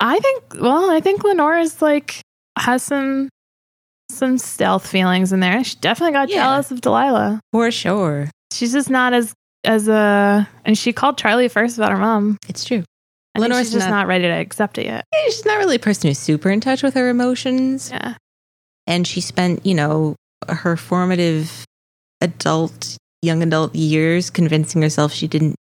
I 0.00 0.18
think 0.20 0.42
well, 0.60 0.90
I 0.90 1.00
think 1.00 1.24
Lenore 1.24 1.56
is 1.58 1.80
like 1.82 2.20
has 2.58 2.82
some 2.82 3.28
some 4.10 4.38
stealth 4.38 4.86
feelings 4.86 5.32
in 5.32 5.40
there. 5.40 5.62
She 5.64 5.76
definitely 5.80 6.12
got 6.12 6.28
Yeah. 6.28 6.44
jealous 6.44 6.70
of 6.70 6.80
Delilah. 6.80 7.40
For 7.52 7.70
sure. 7.70 8.30
she's 8.52 8.72
just 8.72 8.90
not 8.90 9.12
as 9.14 9.32
as 9.64 9.88
a 9.88 10.48
and 10.64 10.76
she 10.76 10.92
called 10.92 11.16
Charlie 11.18 11.48
first 11.48 11.78
about 11.78 11.90
her 11.90 11.96
mom. 11.98 12.36
It's 12.48 12.64
true. 12.64 12.84
I 13.34 13.40
think 13.40 13.50
Lenore's 13.50 13.66
she's 13.66 13.72
just 13.74 13.88
not- 13.88 14.00
not, 14.02 14.06
ready 14.06 14.24
to 14.24 14.30
accept 14.30 14.78
it 14.78 14.84
yet. 14.86 15.04
Yeah, 15.12 15.20
She's 15.24 15.44
not 15.44 15.58
really 15.58 15.76
a 15.76 15.80
person 15.80 16.08
who's 16.08 16.18
super 16.18 16.50
in 16.50 16.60
touch 16.60 16.82
with 16.84 16.94
her 16.94 17.08
emotions. 17.08 17.90
Yeah. 17.90 18.14
And 18.86 19.06
she 19.06 19.20
spent, 19.20 19.64
you 19.66 19.74
know, 19.74 20.14
her 20.48 20.76
formative 20.76 21.64
adult, 22.24 22.96
young 23.22 23.42
adult 23.42 23.74
years 23.74 24.30
convincing 24.30 24.82
herself 24.82 25.12
she 25.12 25.28
didn't 25.28 25.54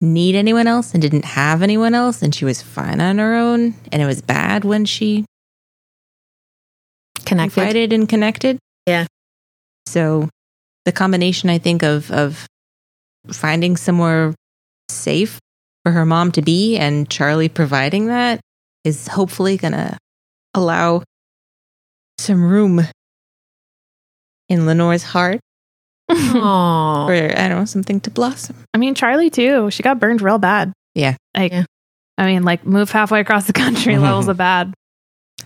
need 0.00 0.34
anyone 0.34 0.66
else 0.66 0.92
and 0.92 1.00
didn't 1.00 1.24
have 1.24 1.62
anyone 1.62 1.94
else 1.94 2.22
and 2.22 2.34
she 2.34 2.44
was 2.44 2.60
fine 2.60 3.00
on 3.00 3.18
her 3.18 3.34
own. 3.34 3.74
And 3.90 4.02
it 4.02 4.06
was 4.06 4.20
bad 4.20 4.64
when 4.64 4.84
she 4.84 5.24
Connected. 7.24 7.54
confided 7.54 7.92
and 7.92 8.08
connected. 8.08 8.58
Yeah. 8.86 9.06
So 9.86 10.28
the 10.84 10.92
combination, 10.92 11.50
I 11.50 11.58
think, 11.58 11.82
of 11.82 12.10
of 12.10 12.46
finding 13.30 13.76
somewhere 13.76 14.34
safe 14.90 15.38
for 15.84 15.92
her 15.92 16.04
mom 16.04 16.32
to 16.32 16.42
be 16.42 16.76
and 16.76 17.08
Charlie 17.08 17.48
providing 17.48 18.06
that 18.06 18.40
is 18.84 19.06
hopefully 19.06 19.56
gonna 19.56 19.96
allow 20.54 21.02
some 22.18 22.42
room 22.44 22.80
in 24.48 24.66
Lenore's 24.66 25.04
heart 25.04 25.40
Aw. 26.34 27.06
for 27.06 27.12
I 27.14 27.48
don't 27.48 27.58
know 27.58 27.64
something 27.64 28.00
to 28.00 28.10
blossom. 28.10 28.56
I 28.74 28.78
mean 28.78 28.94
Charlie 28.94 29.30
too. 29.30 29.70
She 29.70 29.82
got 29.82 29.98
burned 30.00 30.22
real 30.22 30.38
bad. 30.38 30.72
Yeah. 30.94 31.16
Like 31.36 31.52
Yeah. 31.52 31.64
I 32.18 32.26
mean, 32.26 32.42
like 32.44 32.64
move 32.66 32.90
halfway 32.90 33.20
across 33.20 33.46
the 33.46 33.52
country 33.52 33.98
levels 33.98 34.28
of 34.28 34.36
bad. 34.36 34.74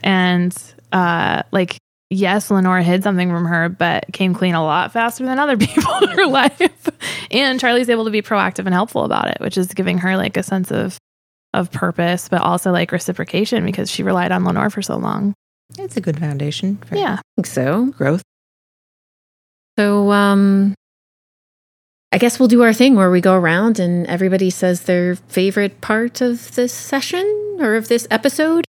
And 0.03 0.57
uh 0.93 1.43
like 1.53 1.77
yes, 2.11 2.51
Lenore 2.51 2.81
hid 2.81 3.03
something 3.03 3.29
from 3.31 3.47
her, 3.47 3.69
but 3.69 4.05
came 4.13 4.35
clean 4.35 4.55
a 4.55 4.63
lot 4.63 4.93
faster 4.93 5.25
than 5.25 5.39
other 5.39 5.57
people 5.67 5.93
in 6.03 6.09
her 6.11 6.27
life. 6.27 6.89
And 7.31 7.59
Charlie's 7.59 7.89
able 7.91 8.05
to 8.05 8.11
be 8.11 8.23
proactive 8.23 8.67
and 8.67 8.73
helpful 8.75 9.05
about 9.05 9.29
it, 9.29 9.39
which 9.41 9.57
is 9.59 9.69
giving 9.75 9.99
her 9.99 10.17
like 10.17 10.37
a 10.37 10.43
sense 10.43 10.71
of 10.71 10.99
of 11.55 11.71
purpose, 11.73 12.29
but 12.29 12.43
also 12.43 12.71
like 12.71 12.93
reciprocation 12.93 13.65
because 13.65 13.91
she 13.91 14.03
relied 14.03 14.31
on 14.31 14.45
Lenore 14.45 14.71
for 14.71 14.83
so 14.83 14.97
long. 14.97 15.33
It's 15.79 15.97
a 15.97 16.01
good 16.01 16.19
foundation 16.19 16.77
for 16.79 16.97
Yeah. 16.97 17.15
I 17.19 17.23
think 17.37 17.47
so. 17.47 17.87
growth. 17.87 18.23
So, 19.79 20.11
um, 20.13 20.75
I 22.13 22.19
guess 22.19 22.39
we'll 22.39 22.49
do 22.49 22.63
our 22.63 22.73
thing 22.73 22.95
where 22.95 23.11
we 23.11 23.21
go 23.21 23.35
around 23.35 23.79
and 23.79 24.07
everybody 24.07 24.49
says 24.51 24.83
their 24.83 25.17
favorite 25.17 25.81
part 25.81 26.21
of 26.21 26.55
this 26.55 26.73
session 26.73 27.57
or 27.61 27.75
of 27.77 27.89
this 27.89 28.07
episode. 28.11 28.65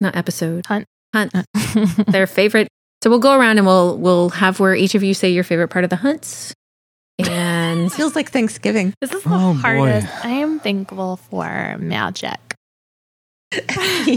Not 0.00 0.16
episode. 0.16 0.64
Hunt. 0.66 0.86
Hunt. 1.14 1.32
their 2.06 2.26
favorite. 2.26 2.68
So 3.02 3.10
we'll 3.10 3.18
go 3.18 3.38
around 3.38 3.58
and 3.58 3.66
we'll 3.66 3.98
we'll 3.98 4.30
have 4.30 4.58
where 4.58 4.74
each 4.74 4.94
of 4.94 5.02
you 5.02 5.12
say 5.12 5.28
your 5.30 5.44
favorite 5.44 5.68
part 5.68 5.84
of 5.84 5.90
the 5.90 5.96
hunts. 5.96 6.54
And 7.18 7.92
Feels 7.92 8.14
like 8.16 8.30
Thanksgiving. 8.30 8.94
This 9.00 9.12
is 9.12 9.22
the 9.22 9.28
Oh, 9.34 9.52
boy. 9.54 9.58
hardest. 9.60 10.24
I 10.24 10.30
am 10.30 10.60
thankful 10.60 11.16
for 11.16 11.76
magic. 11.78 12.38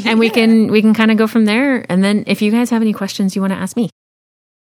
and 0.06 0.20
we 0.20 0.30
can 0.30 0.68
we 0.72 0.82
can 0.82 0.94
kind 0.94 1.12
of 1.12 1.18
go 1.18 1.28
from 1.28 1.46
there. 1.46 1.86
And 1.90 2.04
then 2.04 2.24
if 2.28 2.42
you 2.42 2.52
guys 2.52 2.70
have 2.70 2.82
any 2.82 2.94
questions 2.94 3.36
you 3.36 3.42
want 3.42 3.52
to 3.54 3.60
ask 3.60 3.76
me, 3.76 3.90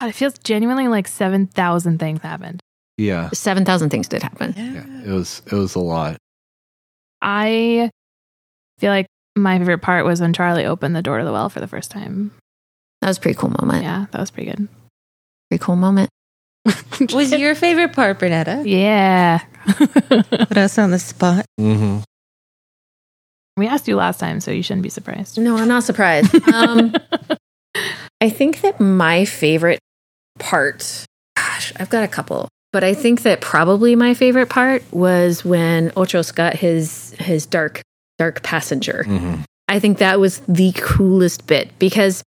God, 0.01 0.09
it 0.09 0.13
feels 0.13 0.37
genuinely 0.39 0.87
like 0.87 1.07
7,000 1.07 1.97
things 1.99 2.21
happened. 2.21 2.59
Yeah. 2.99 3.29
seven 3.31 3.63
thousand 3.63 3.91
things 3.91 4.07
did 4.07 4.23
happen. 4.23 4.55
Yeah. 4.57 5.11
It 5.11 5.13
was 5.13 5.43
it 5.45 5.53
was 5.53 5.75
a 5.75 5.79
lot. 5.79 6.17
I 7.21 7.91
feel 8.79 8.89
like 8.89 9.05
my 9.35 9.59
favorite 9.59 9.83
part 9.83 10.03
was 10.03 10.19
when 10.19 10.33
Charlie 10.33 10.65
opened 10.65 10.95
the 10.95 11.03
door 11.03 11.19
to 11.19 11.23
the 11.25 11.31
well 11.31 11.47
for 11.49 11.59
the 11.59 11.67
first 11.67 11.91
time. 11.91 12.31
That 13.01 13.09
was 13.09 13.19
a 13.19 13.21
pretty 13.21 13.37
cool 13.37 13.53
moment. 13.61 13.83
Yeah, 13.83 14.07
that 14.11 14.19
was 14.19 14.31
pretty 14.31 14.49
good. 14.49 14.67
Pretty 15.51 15.63
cool 15.63 15.75
moment. 15.75 16.09
Was 17.13 17.31
your 17.31 17.53
favorite 17.55 17.93
part, 17.93 18.19
Bernetta? 18.19 18.63
Yeah. 18.65 19.39
Put 19.67 20.57
us 20.57 20.77
on 20.77 20.89
the 20.91 20.99
spot. 20.99 21.45
Mm-hmm. 21.59 21.99
we 23.55 23.67
asked 23.67 23.87
you 23.87 23.95
last 23.95 24.19
time, 24.19 24.41
so 24.41 24.51
you 24.51 24.61
shouldn't 24.63 24.83
be 24.83 24.89
surprised. 24.89 25.37
No, 25.37 25.55
I'm 25.55 25.67
not 25.67 25.83
surprised. 25.83 26.33
Um, 26.53 26.93
I 28.19 28.29
think 28.29 28.61
that 28.61 28.79
my 28.81 29.23
favorite 29.25 29.79
part, 30.39 31.05
gosh, 31.35 31.73
I've 31.77 31.89
got 31.89 32.03
a 32.03 32.07
couple, 32.07 32.47
but 32.73 32.83
I 32.83 32.93
think 32.93 33.23
that 33.23 33.41
probably 33.41 33.95
my 33.95 34.13
favorite 34.13 34.49
part 34.49 34.83
was 34.91 35.43
when 35.45 35.91
Ochoa 35.97 36.23
got 36.35 36.55
his 36.55 37.11
his 37.19 37.45
dark 37.45 37.81
dark 38.17 38.43
passenger. 38.43 39.03
Mm-hmm. 39.07 39.41
I 39.67 39.79
think 39.79 39.97
that 39.97 40.19
was 40.19 40.39
the 40.47 40.71
coolest 40.75 41.45
bit 41.47 41.77
because, 41.77 42.23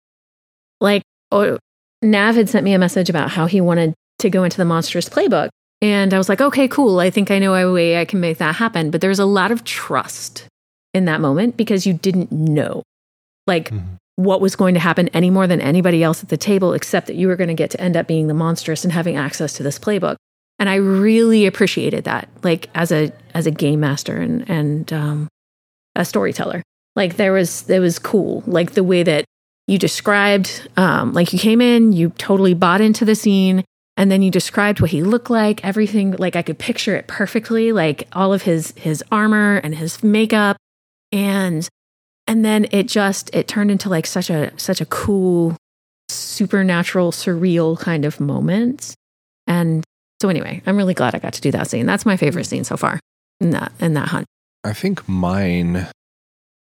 like, 0.81 1.03
oh, 1.31 1.59
Nav 2.03 2.35
had 2.35 2.49
sent 2.49 2.65
me 2.65 2.75
a 2.75 2.79
message 2.79 3.09
about 3.09 3.31
how 3.31 3.47
he 3.47 3.61
wanted 3.61 3.95
to 4.19 4.31
go 4.31 4.43
into 4.45 4.57
the 4.57 4.65
monstrous 4.65 5.09
playbook. 5.09 5.49
And 5.81 6.13
I 6.13 6.19
was 6.19 6.29
like, 6.29 6.41
okay, 6.41 6.67
cool. 6.67 6.99
I 6.99 7.11
think 7.11 7.31
I 7.31 7.39
know 7.39 7.55
a 7.55 7.73
way 7.73 8.01
I 8.01 8.05
can 8.05 8.19
make 8.19 8.39
that 8.39 8.57
happen. 8.57 8.91
But 8.91 9.01
there 9.01 9.11
was 9.11 9.21
a 9.21 9.25
lot 9.25 9.53
of 9.53 9.63
trust 9.63 10.47
in 10.93 11.05
that 11.05 11.21
moment 11.21 11.57
because 11.57 11.87
you 11.87 11.93
didn't 11.93 12.33
know, 12.33 12.83
like, 13.47 13.71
Mhm. 13.71 13.85
What 14.19 14.41
was 14.41 14.57
going 14.57 14.75
to 14.75 14.81
happen 14.81 15.07
any 15.15 15.31
more 15.31 15.47
than 15.47 15.61
anybody 15.61 16.03
else 16.03 16.25
at 16.25 16.29
the 16.29 16.37
table, 16.37 16.73
except 16.73 17.07
that 17.07 17.15
you 17.15 17.29
were 17.29 17.37
going 17.37 17.49
to 17.49 17.55
get 17.55 17.71
to 17.71 17.81
end 17.81 17.97
up 17.97 18.09
being 18.09 18.27
the 18.27 18.35
monstrous 18.35 18.83
and 18.83 18.93
having 18.93 19.17
access 19.17 19.53
to 19.53 19.63
this 19.63 19.79
playbook. 19.79 20.17
And 20.59 20.69
I 20.69 20.75
really 20.75 21.47
appreciated 21.47 22.03
that, 22.05 22.29
like, 22.43 22.69
as 22.75 22.91
a 22.91 23.13
as 23.33 23.47
a 23.47 23.53
game 23.53 23.79
master 23.79 24.17
and 24.17 24.45
and 24.51 24.93
um, 24.93 25.29
a 25.95 26.05
storyteller. 26.05 26.65
Like 26.97 27.17
there 27.17 27.33
was 27.33 27.71
it 27.71 27.79
was 27.79 28.01
cool. 28.01 28.43
Like 28.45 28.73
the 28.73 28.83
way 28.83 29.05
that 29.05 29.25
you 29.69 29.79
described 29.79 30.69
um 30.77 31.13
like 31.13 31.33
you 31.33 31.39
came 31.39 31.61
in, 31.61 31.93
you 31.93 32.11
totally 32.19 32.55
bought 32.55 32.81
into 32.81 33.05
the 33.05 33.15
scene 33.15 33.65
and 33.97 34.11
then 34.11 34.21
you 34.21 34.33
described 34.33 34.81
what 34.81 34.91
he 34.91 35.05
looked 35.05 35.31
like, 35.31 35.65
everything 35.65 36.13
like 36.13 36.35
I 36.35 36.43
could 36.43 36.59
picture 36.59 36.97
it 36.97 37.07
perfectly, 37.07 37.71
like 37.71 38.09
all 38.13 38.33
of 38.33 38.43
his 38.43 38.73
his 38.77 39.05
armor 39.13 39.59
and 39.59 39.77
his 39.77 40.03
makeup 40.03 40.57
and 41.13 41.69
and 42.29 42.45
then 42.45 42.67
it 42.71 42.87
just 42.87 43.35
it 43.35 43.49
turned 43.49 43.71
into 43.73 43.89
like 43.89 44.07
such 44.07 44.31
a 44.31 44.53
such 44.57 44.81
a 44.81 44.87
cool 44.87 45.57
supernatural 46.09 47.11
surreal 47.13 47.79
kind 47.79 48.05
of 48.05 48.21
moment. 48.21 48.95
And 49.47 49.85
so 50.23 50.29
anyway, 50.29 50.63
I'm 50.67 50.77
really 50.77 50.95
glad 50.95 51.15
I 51.15 51.19
got 51.19 51.33
to 51.35 51.41
do 51.41 51.51
that 51.53 51.69
scene. 51.69 51.87
That's 51.87 52.07
my 52.07 52.17
favorite 52.17 52.45
scene 52.47 52.65
so 52.65 52.77
far 52.77 53.01
in 53.41 53.51
that 53.51 53.73
in 53.81 53.95
that 53.95 54.09
hunt. 54.09 54.27
I 54.65 54.73
think 54.73 55.09
mine 55.09 55.87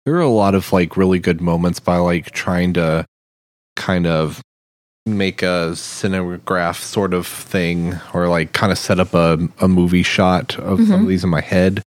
there 0.05 0.15
are 0.17 0.21
a 0.21 0.29
lot 0.29 0.55
of 0.55 0.73
like 0.73 0.97
really 0.97 1.19
good 1.21 1.41
moments 1.41 1.79
by 1.81 1.97
like 1.99 2.33
trying 2.33 2.73
to 2.75 3.05
kind 3.77 4.07
of 4.07 4.41
make 5.07 5.43
a 5.43 5.71
cinematograph 5.75 6.77
sort 6.81 7.15
of 7.15 7.27
thing 7.27 7.95
or 8.15 8.29
like 8.29 8.53
kind 8.53 8.71
of 8.73 8.79
set 8.79 9.01
up 9.01 9.15
a, 9.15 9.49
a 9.61 9.69
movie 9.69 10.03
shot 10.03 10.59
of 10.59 10.79
some 10.87 11.01
Mhm. 11.01 11.03
of 11.03 11.09
these 11.09 11.25
in 11.25 11.31
my 11.31 11.41
head. 11.41 11.83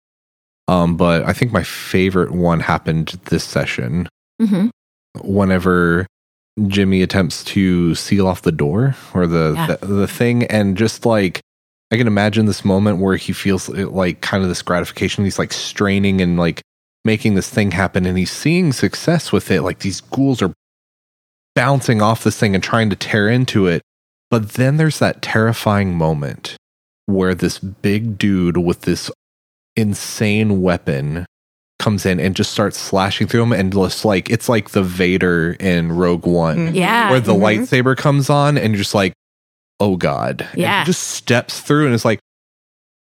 Um, 0.72 0.96
but 0.96 1.24
I 1.26 1.34
think 1.34 1.52
my 1.52 1.64
favorite 1.64 2.32
one 2.32 2.60
happened 2.62 3.20
this 3.26 3.44
session 3.44 4.08
Mm-hmm. 4.42 4.68
whenever 5.24 6.08
Jimmy 6.68 7.02
attempts 7.04 7.44
to 7.46 7.94
seal 7.96 8.28
off 8.28 8.42
the 8.42 8.52
door 8.52 8.96
or 9.14 9.28
the, 9.28 9.54
Yeah. 9.56 9.76
the 9.76 9.86
the 9.86 10.08
thing. 10.08 10.46
And 10.46 10.76
just 10.78 11.06
like 11.06 11.42
I 11.92 11.98
can 11.98 12.08
imagine 12.08 12.46
this 12.46 12.64
moment 12.66 13.00
where 13.00 13.18
he 13.18 13.34
feels 13.34 13.70
like 13.70 14.22
kind 14.22 14.44
of 14.44 14.50
this 14.50 14.62
gratification. 14.62 15.24
He's 15.26 15.38
like 15.40 15.54
straining 15.54 16.22
and 16.22 16.38
like 16.38 16.62
making 17.06 17.36
this 17.36 17.50
thing 17.50 17.72
happen. 17.72 18.06
And 18.06 18.18
he's 18.18 18.32
seeing 18.32 18.72
success 18.74 19.32
with 19.32 19.52
it. 19.52 19.62
Like 19.62 19.80
these 19.80 20.00
ghouls 20.02 20.42
are 20.42 20.54
bouncing 21.56 22.02
off 22.02 22.24
this 22.24 22.38
thing 22.40 22.56
and 22.56 22.64
trying 22.64 22.90
to 22.90 22.96
tear 22.96 23.28
into 23.30 23.68
it. 23.68 23.82
But 24.30 24.54
then 24.54 24.78
there's 24.78 25.00
that 25.00 25.22
terrifying 25.22 25.94
moment 25.96 26.56
where 27.06 27.36
this 27.36 27.60
big 27.60 28.18
dude 28.18 28.58
with 28.58 28.82
this 28.84 29.12
insane 29.76 30.62
weapon 30.62 31.26
comes 31.80 32.06
in 32.06 32.20
and 32.20 32.36
just 32.36 32.52
starts 32.52 32.78
slashing 32.78 33.28
through 33.28 33.42
him 33.44 33.54
and 33.54 33.74
just 33.74 34.06
like 34.06 34.30
it's 34.30 34.48
like 34.48 34.70
the 34.72 34.84
Vader 34.84 35.56
in 35.60 35.92
Rogue 35.92 36.28
One 36.28 36.70
Mhm. 36.72 36.76
Yeah. 36.76 37.10
where 37.10 37.20
the 37.20 37.34
Mhm. 37.34 37.66
lightsaber 37.66 37.98
comes 37.98 38.30
on 38.30 38.58
and 38.58 38.74
you're 38.74 38.84
just 38.84 38.94
like, 38.94 39.14
oh 39.80 39.96
god. 39.98 40.48
And 40.52 40.62
Yeah. 40.62 40.82
he 40.82 40.86
just 40.86 41.02
steps 41.10 41.60
through 41.60 41.86
and 41.86 41.96
it's 41.96 42.06
like, 42.06 42.20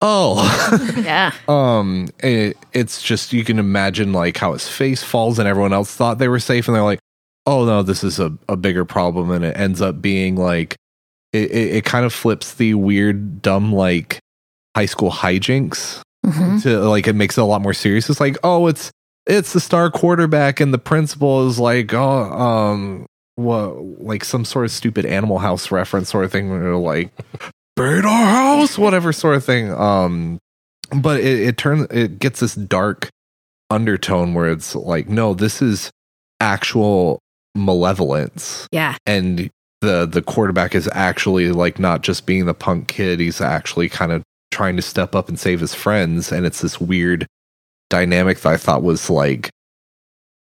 oh. 0.00 0.92
Yeah. 1.04 1.32
um 1.48 2.08
it, 2.22 2.56
it's 2.72 3.02
just 3.02 3.32
you 3.32 3.44
can 3.44 3.58
imagine 3.58 4.12
like 4.12 4.36
how 4.36 4.52
his 4.52 4.68
face 4.68 5.02
falls 5.02 5.38
and 5.40 5.48
everyone 5.48 5.72
else 5.72 5.94
thought 5.94 6.18
they 6.18 6.28
were 6.28 6.38
safe 6.38 6.68
and 6.68 6.74
they're 6.76 6.84
like, 6.84 7.00
oh 7.46 7.64
no, 7.64 7.82
this 7.82 8.04
is 8.04 8.20
a, 8.20 8.32
a 8.48 8.56
bigger 8.56 8.84
problem 8.84 9.30
and 9.32 9.44
it 9.44 9.56
ends 9.56 9.80
up 9.80 10.00
being 10.00 10.36
like 10.36 10.76
it, 11.32 11.50
it, 11.50 11.74
it 11.76 11.84
kind 11.84 12.04
of 12.04 12.12
flips 12.12 12.54
the 12.54 12.74
weird, 12.74 13.40
dumb 13.42 13.72
like 13.72 14.18
high 14.76 14.86
school 14.86 15.10
hijinks 15.10 16.00
Mhm. 16.26 16.62
to 16.62 16.80
like 16.80 17.08
it 17.08 17.14
makes 17.14 17.38
it 17.38 17.40
a 17.40 17.44
lot 17.44 17.62
more 17.62 17.72
serious. 17.74 18.10
It's 18.10 18.20
like, 18.20 18.36
oh, 18.44 18.66
it's 18.66 18.90
it's 19.26 19.52
the 19.52 19.60
star 19.60 19.90
quarterback, 19.90 20.60
and 20.60 20.72
the 20.74 20.78
principal 20.78 21.46
is 21.48 21.58
like, 21.58 21.92
oh, 21.94 22.22
um, 22.32 23.06
what, 23.36 23.76
like 24.02 24.24
some 24.24 24.44
sort 24.44 24.64
of 24.66 24.70
stupid 24.70 25.06
Animal 25.06 25.38
House 25.38 25.70
reference 25.70 26.08
sort 26.10 26.24
of 26.24 26.32
thing. 26.32 26.50
Where 26.50 26.76
like, 26.76 27.10
buried 27.76 28.04
our 28.04 28.26
house, 28.26 28.76
whatever 28.78 29.12
sort 29.12 29.36
of 29.36 29.44
thing. 29.44 29.70
Um, 29.72 30.38
but 30.94 31.20
it, 31.20 31.40
it 31.40 31.56
turns, 31.56 31.86
it 31.90 32.18
gets 32.18 32.40
this 32.40 32.54
dark 32.54 33.08
undertone 33.70 34.34
where 34.34 34.50
it's 34.50 34.74
like, 34.74 35.08
no, 35.08 35.32
this 35.34 35.62
is 35.62 35.90
actual 36.40 37.20
malevolence, 37.54 38.66
Yeah. 38.72 38.96
and 39.06 39.48
the 39.80 40.06
the 40.06 40.20
quarterback 40.22 40.74
is 40.74 40.88
actually 40.92 41.52
like 41.52 41.78
not 41.78 42.02
just 42.02 42.26
being 42.26 42.44
the 42.46 42.54
punk 42.54 42.88
kid; 42.88 43.20
he's 43.20 43.40
actually 43.40 43.88
kind 43.88 44.12
of 44.12 44.22
trying 44.60 44.76
to 44.76 44.82
step 44.82 45.14
up 45.14 45.30
and 45.30 45.40
save 45.40 45.58
his 45.58 45.74
friends 45.74 46.30
and 46.30 46.44
it's 46.44 46.60
this 46.60 46.78
weird 46.78 47.26
dynamic 47.88 48.40
that 48.40 48.52
I 48.52 48.56
thought 48.58 48.82
was 48.82 49.08
like 49.08 49.48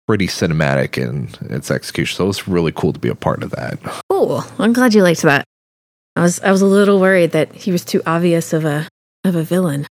pretty 0.07 0.27
cinematic 0.27 0.97
in 0.97 1.29
its 1.55 1.71
execution. 1.71 2.16
So 2.16 2.25
it 2.25 2.29
was 2.29 2.49
really 2.49 2.73
cool 2.73 2.94
to 2.94 2.99
be 2.99 3.11
a 3.11 3.14
part 3.14 3.42
of 3.42 3.51
that. 3.51 3.79
Cool. 4.09 4.42
I'm 4.59 4.73
glad 4.73 4.94
you 4.94 5.03
liked 5.03 5.21
that. 5.21 5.44
I 6.16 6.23
was 6.23 6.40
I 6.40 6.51
was 6.51 6.62
a 6.62 6.66
little 6.66 6.99
worried 6.99 7.33
that 7.33 7.55
he 7.55 7.71
was 7.71 7.85
too 7.85 8.01
obvious 8.07 8.55
of 8.55 8.64
a 8.64 8.88
of 9.25 9.37
a 9.37 9.42
villain. 9.42 9.87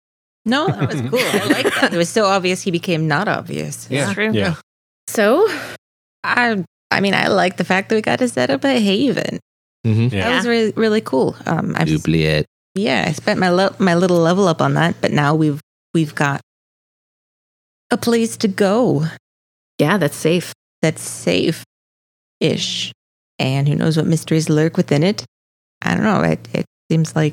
No, 0.46 0.66
that 0.66 0.88
was 0.88 1.02
cool. 1.02 1.20
I 1.20 1.48
like 1.48 1.74
that. 1.74 1.92
It 1.92 1.98
was 1.98 2.08
so 2.08 2.24
obvious 2.24 2.62
he 2.62 2.70
became 2.70 3.06
not 3.06 3.28
obvious. 3.28 3.86
Yeah. 3.90 4.04
It's 4.04 4.14
true. 4.14 4.32
Yeah. 4.32 4.54
So 5.08 5.46
I 6.24 6.64
I 6.90 7.00
mean, 7.00 7.12
I 7.12 7.26
like 7.26 7.58
the 7.58 7.64
fact 7.64 7.90
that 7.90 7.96
we 7.96 8.00
got 8.00 8.20
to 8.20 8.30
set 8.30 8.48
up 8.48 8.64
a 8.64 8.80
haven. 8.80 9.40
Mm-hmm. 9.86 10.16
Yeah. 10.16 10.30
That 10.30 10.36
was 10.36 10.46
really 10.46 10.72
really 10.74 11.02
cool. 11.02 11.36
Um, 11.44 11.74
I've 11.76 11.88
Duplicate. 11.88 12.46
Yeah, 12.76 13.04
I 13.08 13.12
spent 13.12 13.40
my 13.40 13.48
le- 13.50 13.74
my 13.78 13.94
little 13.94 14.18
level 14.18 14.46
up 14.48 14.60
on 14.60 14.74
that, 14.74 14.96
but 15.00 15.10
now 15.12 15.34
we've 15.34 15.60
we've 15.94 16.14
got 16.14 16.40
a 17.90 17.96
place 17.96 18.36
to 18.38 18.48
go 18.48 19.06
yeah, 19.78 19.98
that's 19.98 20.16
safe. 20.16 20.52
that's 20.82 21.02
safe 21.02 21.64
ish, 22.40 22.92
and 23.38 23.68
who 23.68 23.74
knows 23.74 23.96
what 23.96 24.06
mysteries 24.06 24.48
lurk 24.48 24.76
within 24.76 25.02
it. 25.02 25.24
I 25.82 25.94
don't 25.94 26.04
know. 26.04 26.22
It 26.22 26.48
it 26.52 26.64
seems 26.90 27.14
like 27.16 27.32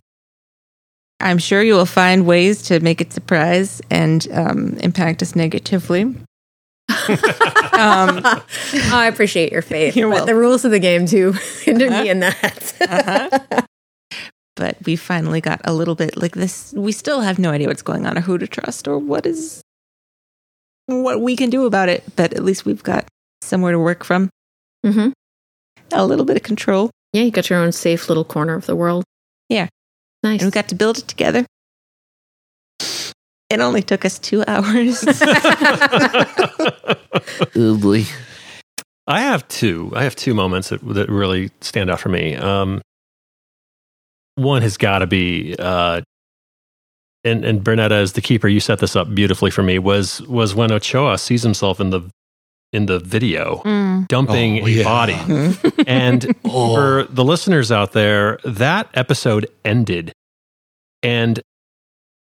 I'm 1.19 1.37
sure 1.37 1.61
you 1.63 1.73
will 1.75 1.85
find 1.85 2.25
ways 2.25 2.63
to 2.63 2.79
make 2.81 2.99
it 3.01 3.13
surprise 3.13 3.81
and 3.89 4.27
um, 4.33 4.77
impact 4.81 5.21
us 5.21 5.35
negatively. 5.35 6.15
Um, 7.73 8.21
Oh, 8.23 8.45
I 8.93 9.07
appreciate 9.07 9.51
your 9.51 9.63
faith. 9.63 9.95
You're 9.95 10.11
but 10.11 10.25
the 10.25 10.35
rules 10.35 10.63
of 10.63 10.69
the 10.69 10.77
game 10.79 11.05
do 11.05 11.31
hinder 11.63 11.89
me 11.89 12.07
in 12.07 12.19
that. 12.19 12.73
Uh-huh. 12.81 13.61
But 14.55 14.77
we 14.85 14.95
finally 14.95 15.41
got 15.41 15.61
a 15.63 15.73
little 15.73 15.95
bit 15.95 16.15
like 16.17 16.33
this. 16.33 16.73
We 16.75 16.91
still 16.91 17.21
have 17.21 17.39
no 17.39 17.51
idea 17.51 17.67
what's 17.67 17.81
going 17.81 18.05
on 18.05 18.17
or 18.17 18.21
who 18.21 18.37
to 18.37 18.47
trust 18.47 18.87
or 18.87 18.97
what 18.97 19.25
is 19.25 19.61
what 20.87 21.21
we 21.21 21.35
can 21.35 21.49
do 21.49 21.65
about 21.65 21.89
it. 21.89 22.03
But 22.15 22.33
at 22.33 22.43
least 22.43 22.65
we've 22.65 22.83
got 22.83 23.05
somewhere 23.41 23.71
to 23.71 23.79
work 23.79 24.03
from, 24.03 24.29
Mm-hmm. 24.85 25.09
a 25.93 26.05
little 26.05 26.25
bit 26.25 26.35
of 26.37 26.43
control, 26.43 26.89
Yeah, 27.13 27.23
you 27.23 27.31
got 27.31 27.49
your 27.49 27.59
own 27.59 27.71
safe 27.71 28.09
little 28.09 28.25
corner 28.25 28.53
of 28.53 28.65
the 28.65 28.75
world. 28.75 29.03
Yeah. 29.49 29.67
Nice. 30.23 30.41
and 30.41 30.47
we 30.47 30.51
got 30.51 30.67
to 30.69 30.75
build 30.75 30.97
it 30.99 31.07
together. 31.07 31.45
It 33.49 33.59
only 33.59 33.81
took 33.83 34.03
us 34.05 34.17
two 34.19 34.43
hours. 34.47 35.03
Oh 37.55 37.77
boy. 37.77 38.03
I 39.07 39.21
have 39.21 39.47
two. 39.47 39.91
I 39.95 40.03
have 40.03 40.15
two 40.15 40.33
moments 40.33 40.69
that, 40.69 40.81
that 40.93 41.09
really 41.09 41.51
stand 41.61 41.89
out 41.89 41.99
for 41.99 42.09
me. 42.09 42.35
Um, 42.35 42.81
one 44.35 44.61
has 44.61 44.77
got 44.77 44.99
to 44.99 45.07
be, 45.07 45.55
uh, 45.59 46.01
and 47.23 47.45
and 47.45 47.63
Bernetta 47.63 47.91
as 47.91 48.13
the 48.13 48.21
keeper, 48.21 48.47
you 48.47 48.59
set 48.59 48.79
this 48.79 48.95
up 48.95 49.13
beautifully 49.13 49.51
for 49.51 49.63
me. 49.63 49.79
Was 49.79 50.21
was 50.23 50.53
when 50.55 50.71
Ochoa 50.71 51.17
sees 51.17 51.43
himself 51.43 51.79
in 51.79 51.89
the 51.91 52.01
in 52.73 52.87
the 52.87 52.99
video 52.99 53.61
Mm. 53.65 54.07
dumping 54.07 54.61
Oh, 54.63 54.65
a 54.65 54.69
yeah. 54.69 54.83
body, 54.83 55.15
and 55.87 56.35
Oh. 56.45 56.75
for 56.75 57.03
the 57.03 57.23
listeners 57.23 57.71
out 57.71 57.91
there, 57.93 58.39
that 58.43 58.89
episode 58.95 59.47
ended, 59.63 60.11
and 61.03 61.39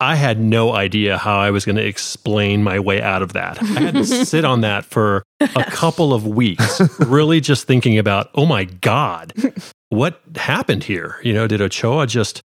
I 0.01 0.15
had 0.15 0.41
no 0.41 0.73
idea 0.75 1.19
how 1.19 1.39
I 1.39 1.51
was 1.51 1.65
going 1.65 1.75
to 1.77 1.85
explain 1.85 2.63
my 2.63 2.79
way 2.79 3.03
out 3.03 3.21
of 3.21 3.33
that. 3.35 3.61
I 3.61 3.67
had 3.81 3.95
to 3.95 4.05
sit 4.27 4.45
on 4.45 4.61
that 4.63 4.85
for 4.85 5.23
a 5.41 5.65
couple 5.65 6.15
of 6.15 6.25
weeks, 6.27 6.81
really 7.01 7.41
just 7.41 7.67
thinking 7.67 7.99
about, 7.99 8.31
oh 8.37 8.47
my 8.47 8.65
God, 8.65 9.33
what 9.91 10.21
happened 10.37 10.85
here? 10.85 11.17
You 11.23 11.33
know, 11.33 11.47
did 11.47 11.61
Ochoa 11.61 12.07
just 12.07 12.43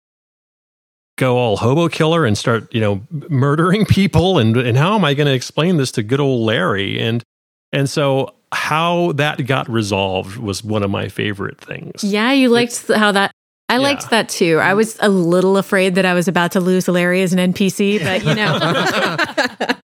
go 1.18 1.38
all 1.38 1.58
hobo 1.58 1.90
killer 1.90 2.26
and 2.26 2.38
start, 2.38 2.74
you 2.74 2.82
know, 2.82 3.06
murdering 3.30 3.86
people? 3.90 4.38
And, 4.38 4.56
and 4.58 4.78
how 4.78 4.96
am 4.96 5.06
I 5.06 5.14
going 5.14 5.28
to 5.28 5.34
explain 5.34 5.78
this 5.78 5.92
to 5.94 6.04
good 6.04 6.20
old 6.20 6.46
Larry? 6.46 7.00
And, 7.00 7.24
and 7.72 7.90
so 7.90 8.36
how 8.52 9.14
that 9.14 9.46
got 9.46 9.70
resolved 9.70 10.38
was 10.38 10.64
one 10.64 10.84
of 10.84 10.92
my 10.92 11.10
favorite 11.10 11.60
things. 11.60 12.04
yeah, 12.04 12.32
you 12.32 12.50
liked 12.50 12.88
how 12.88 13.12
that. 13.12 13.32
I 13.70 13.78
liked 13.78 14.12
that 14.12 14.30
too. 14.30 14.60
I 14.60 14.76
was 14.76 14.98
a 15.00 15.10
little 15.10 15.58
afraid 15.58 15.96
that 15.96 16.06
I 16.06 16.14
was 16.14 16.28
about 16.28 16.52
to 16.52 16.60
lose 16.60 16.88
Larry 16.88 17.24
as 17.24 17.34
an 17.34 17.54
NPC, 17.54 18.04
but 18.04 18.24
you 18.24 18.36
know. 18.36 19.76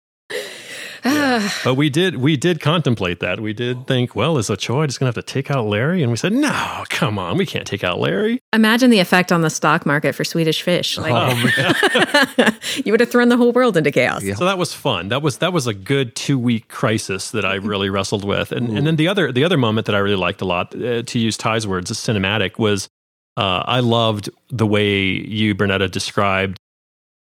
Ah, 1.05 1.59
But 1.63 1.75
we 1.75 1.89
did 1.89 2.17
we 2.17 2.37
did 2.37 2.59
contemplate 2.61 3.19
that. 3.19 3.39
We 3.39 3.53
did 3.53 3.87
think, 3.87 4.15
well, 4.15 4.37
is 4.37 4.49
Ochoa 4.49 4.87
just 4.87 4.99
gonna 4.99 5.07
have 5.07 5.15
to 5.15 5.21
take 5.21 5.49
out 5.51 5.65
Larry? 5.65 6.01
And 6.03 6.11
we 6.11 6.17
said, 6.17 6.33
no, 6.33 6.83
come 6.89 7.17
on, 7.19 7.37
we 7.37 7.45
can't 7.45 7.65
take 7.67 7.83
out 7.83 7.99
Larry. 7.99 8.39
Imagine 8.53 8.89
the 8.89 8.99
effect 8.99 9.31
on 9.31 9.41
the 9.41 9.49
stock 9.49 9.85
market 9.85 10.13
for 10.15 10.23
Swedish 10.23 10.61
fish. 10.61 10.97
Like, 10.97 11.13
Oh, 11.13 12.51
you 12.85 12.91
would 12.91 12.99
have 12.99 13.11
thrown 13.11 13.29
the 13.29 13.37
whole 13.37 13.51
world 13.51 13.77
into 13.77 13.91
chaos. 13.91 14.23
Yeah. 14.23 14.35
So 14.35 14.45
that 14.45 14.57
was 14.57 14.73
fun. 14.73 15.09
That 15.09 15.21
was 15.21 15.37
that 15.37 15.53
was 15.53 15.67
a 15.67 15.73
good 15.73 16.15
two 16.15 16.37
week 16.39 16.67
crisis 16.67 17.31
that 17.31 17.45
I 17.45 17.55
really 17.55 17.89
wrestled 17.89 18.23
with. 18.25 18.51
And 18.51 18.77
and 18.77 18.85
then 18.87 18.95
the 18.95 19.07
other 19.07 19.31
the 19.31 19.43
other 19.43 19.57
moment 19.57 19.85
that 19.87 19.95
I 19.95 19.99
really 19.99 20.15
liked 20.15 20.41
a 20.41 20.45
lot, 20.45 20.75
uh, 20.75 21.03
to 21.03 21.19
use 21.19 21.37
Ty's 21.37 21.65
words, 21.67 21.91
cinematic 21.91 22.57
was 22.59 22.89
uh, 23.37 23.63
I 23.65 23.79
loved 23.79 24.29
the 24.49 24.65
way 24.67 25.01
you 25.03 25.55
Bernetta 25.55 25.89
described 25.89 26.57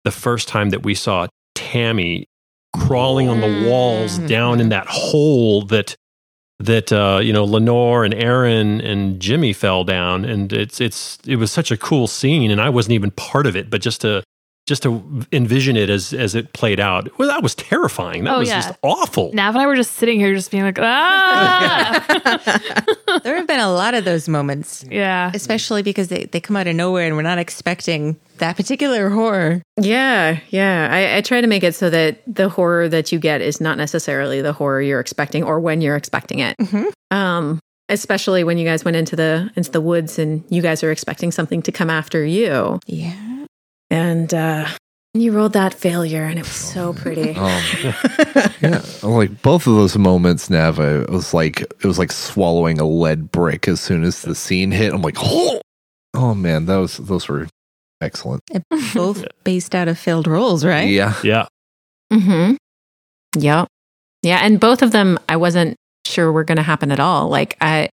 the 0.04 0.12
first 0.12 0.47
time 0.49 0.71
that 0.71 0.84
we 0.84 0.95
saw 0.95 1.28
Tammy 1.56 2.28
crawling 2.73 3.29
on 3.29 3.41
the 3.41 3.67
walls 3.69 4.19
Mm. 4.19 4.27
down 4.27 4.59
in 4.59 4.69
that 4.69 4.88
hole 4.88 5.62
that 5.65 5.95
that 6.59 6.91
uh, 6.93 7.19
you 7.21 7.33
know 7.33 7.43
Lenore 7.43 8.05
and 8.05 8.13
Aaron 8.13 8.79
and 8.81 9.19
Jimmy 9.19 9.53
fell 9.53 9.83
down, 9.83 10.23
and 10.25 10.53
it's 10.53 10.79
it's 10.79 11.17
it 11.25 11.36
was 11.38 11.51
such 11.51 11.71
a 11.71 11.77
cool 11.77 12.07
scene, 12.07 12.51
and 12.51 12.62
I 12.62 12.69
wasn't 12.69 12.93
even 12.93 13.12
part 13.12 13.45
of 13.47 13.55
it, 13.55 13.69
but 13.69 13.81
just 13.81 14.01
to 14.01 14.23
just 14.65 14.83
to 14.83 15.03
envision 15.33 15.75
it 15.75 15.89
as 15.89 16.13
as 16.13 16.36
it 16.36 16.53
played 16.53 16.79
out, 16.79 17.09
well, 17.19 17.27
that 17.27 17.43
was 17.43 17.53
terrifying. 17.53 18.23
That 18.23 18.36
Oh, 18.36 18.39
was 18.39 18.47
yeah. 18.49 18.62
just 18.62 18.77
awful. 18.81 19.31
Nav 19.33 19.55
and 19.55 19.62
I 19.62 19.67
were 19.67 19.75
just 19.75 19.93
sitting 19.95 20.19
here, 20.21 20.33
just 20.33 20.51
being 20.51 20.63
like, 20.63 20.79
ah, 20.79 22.05
there 23.23 23.36
have 23.36 23.42
been 23.42 23.42
a 23.63 23.71
lot 23.71 23.93
of 23.93 24.06
those 24.06 24.28
moments, 24.30 24.86
yeah. 24.91 25.32
especially 25.34 25.82
because 25.84 26.10
they, 26.10 26.26
they 26.26 26.39
come 26.39 26.56
out 26.56 26.67
of 26.67 26.76
nowhere 26.76 27.08
and 27.08 27.15
we're 27.15 27.21
not 27.23 27.38
expecting 27.39 28.17
that 28.38 28.56
particular 28.58 29.10
horror. 29.10 29.62
Yeah, 29.80 30.39
yeah. 30.49 30.89
I, 30.91 31.17
I 31.17 31.21
try 31.21 31.41
to 31.41 31.47
make 31.47 31.63
it 31.63 31.73
so 31.76 31.89
that 31.89 32.21
the 32.28 32.49
horror 32.49 32.88
that 32.89 33.12
you 33.12 33.19
get 33.19 33.41
is 33.41 33.60
not 33.62 33.78
necessarily 33.78 34.41
the 34.41 34.54
horror 34.54 34.82
you're 34.82 34.99
expecting 34.99 35.43
or 35.43 35.60
when 35.60 35.82
you're 35.82 35.95
expecting 35.95 36.39
it. 36.39 36.56
Mhm. 36.60 36.91
Um, 37.12 37.60
especially 37.89 38.43
when 38.43 38.58
you 38.58 38.65
guys 38.65 38.84
went 38.86 38.97
into 38.97 39.15
the 39.15 39.49
into 39.56 39.69
the 39.71 39.82
woods 39.82 40.17
and 40.17 40.43
you 40.49 40.62
guys 40.62 40.84
are 40.84 40.91
expecting 40.91 41.32
something 41.32 41.62
to 41.62 41.71
come 41.71 41.89
after 41.89 42.26
you, 42.26 42.80
Yeah. 42.88 43.45
and 43.89 44.34
uh, 44.34 44.67
you 45.13 45.32
rolled 45.32 45.54
that 45.54 45.73
failure, 45.73 46.23
and 46.23 46.39
it 46.39 46.43
was 46.43 46.56
so 46.56 46.93
pretty. 46.93 47.36
Um, 47.36 47.62
yeah, 48.62 48.82
like 49.04 49.41
both 49.41 49.67
of 49.67 49.76
those 49.76 49.97
moments, 49.97 50.49
Nav, 50.49 50.80
it 50.80 51.10
was 51.10 51.34
like 51.34 51.62
it 51.62 51.86
was 51.86 51.99
like 51.99 52.12
swallowing 52.12 52.80
a 52.80 52.86
lead 52.86 53.32
brick 53.32 53.67
as 53.67 53.80
soon 53.80 54.04
as 54.04 54.21
the 54.23 54.36
scene 54.36 54.71
hit. 54.71 54.93
I'm 54.93 55.02
like, 55.02 55.17
oh, 55.19 55.62
oh 56.13 56.34
man, 56.34 56.65
those 56.65 56.97
those 56.97 57.28
were 57.28 57.47
excellent. 58.02 58.41
And 58.52 58.63
both 58.93 59.26
based 59.43 59.76
out 59.76 59.88
of 59.88 59.99
failed 59.99 60.28
rolls, 60.28 60.65
right? 60.65 60.89
Yeah, 60.89 61.13
yeah, 61.23 61.45
Mm-hmm. 62.13 62.56
Yep. 63.38 63.67
Yeah, 64.21 64.39
and 64.41 64.60
both 64.60 64.82
of 64.82 64.91
them 64.91 65.19
I 65.28 65.38
wasn't 65.38 65.76
sure 66.06 66.32
were 66.32 66.43
going 66.43 66.58
to 66.58 66.63
happen 66.63 66.91
at 66.91 66.99
all. 66.99 67.30
Like 67.30 67.58
I 67.60 67.89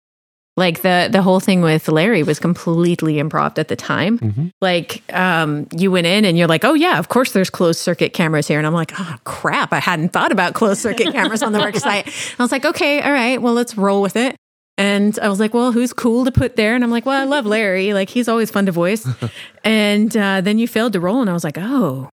like 0.56 0.82
the 0.82 1.08
the 1.10 1.22
whole 1.22 1.40
thing 1.40 1.60
with 1.60 1.88
Larry 1.88 2.22
was 2.22 2.38
completely 2.38 3.14
improv 3.14 3.58
at 3.58 3.68
the 3.68 3.76
time. 3.76 4.18
Mhm. 4.18 4.50
Like 4.60 5.02
um 5.12 5.66
you 5.76 5.90
went 5.90 6.06
in 6.06 6.24
and 6.24 6.38
you're 6.38 6.48
like, 6.48 6.64
"Oh 6.64 6.74
yeah, 6.74 6.98
of 6.98 7.08
course 7.08 7.32
there's 7.32 7.50
closed 7.50 7.80
circuit 7.80 8.12
cameras 8.12 8.48
here." 8.48 8.58
And 8.58 8.66
I'm 8.66 8.72
like, 8.74 8.92
"Oh 8.98 9.16
crap, 9.24 9.72
I 9.72 9.80
hadn't 9.80 10.12
thought 10.12 10.32
about 10.32 10.54
closed 10.54 10.80
circuit 10.80 11.12
cameras 11.12 11.42
on 11.42 11.52
the 11.52 11.58
work 11.60 11.76
site." 11.76 12.06
I 12.38 12.42
was 12.42 12.52
like, 12.52 12.64
"Okay, 12.64 13.00
all 13.02 13.12
right, 13.12 13.40
well, 13.40 13.54
let's 13.54 13.76
roll 13.76 14.00
with 14.02 14.16
it." 14.16 14.36
And 14.78 15.18
I 15.20 15.30
was 15.30 15.40
like, 15.40 15.54
well, 15.54 15.72
who's 15.72 15.94
cool 15.94 16.26
to 16.26 16.30
put 16.30 16.56
there? 16.56 16.74
And 16.74 16.84
I'm 16.84 16.90
like, 16.90 17.06
well, 17.06 17.18
I 17.18 17.24
love 17.24 17.46
Larry. 17.46 17.94
Like, 17.94 18.10
he's 18.10 18.28
always 18.28 18.50
fun 18.50 18.66
to 18.66 18.72
voice. 18.72 19.08
and 19.64 20.14
uh, 20.14 20.42
then 20.42 20.58
you 20.58 20.68
failed 20.68 20.92
to 20.92 21.00
roll. 21.00 21.22
And 21.22 21.30
I 21.30 21.32
was 21.32 21.44
like, 21.44 21.56
oh, 21.56 22.10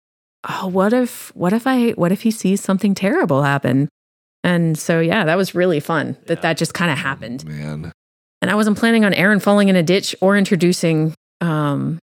oh, 0.48 0.66
what 0.66 0.92
if, 0.92 1.30
what 1.36 1.52
if 1.52 1.68
I, 1.68 1.90
what 1.90 2.10
if 2.10 2.22
he 2.22 2.32
sees 2.32 2.60
something 2.60 2.96
terrible 2.96 3.44
happen? 3.44 3.88
And 4.42 4.76
so, 4.76 4.98
yeah, 4.98 5.24
that 5.24 5.36
was 5.36 5.54
really 5.54 5.78
fun 5.78 6.16
that 6.26 6.38
Yeah. 6.38 6.42
that 6.42 6.56
just 6.58 6.74
kind 6.74 6.90
of 6.90 6.98
happened. 6.98 7.44
man. 7.44 7.92
And 8.40 8.50
I 8.50 8.54
wasn't 8.54 8.78
planning 8.78 9.04
on 9.04 9.14
Aaron 9.14 9.40
falling 9.40 9.68
in 9.68 9.76
a 9.76 9.82
ditch 9.82 10.14
or 10.20 10.36
introducing 10.36 11.14
um, 11.40 11.98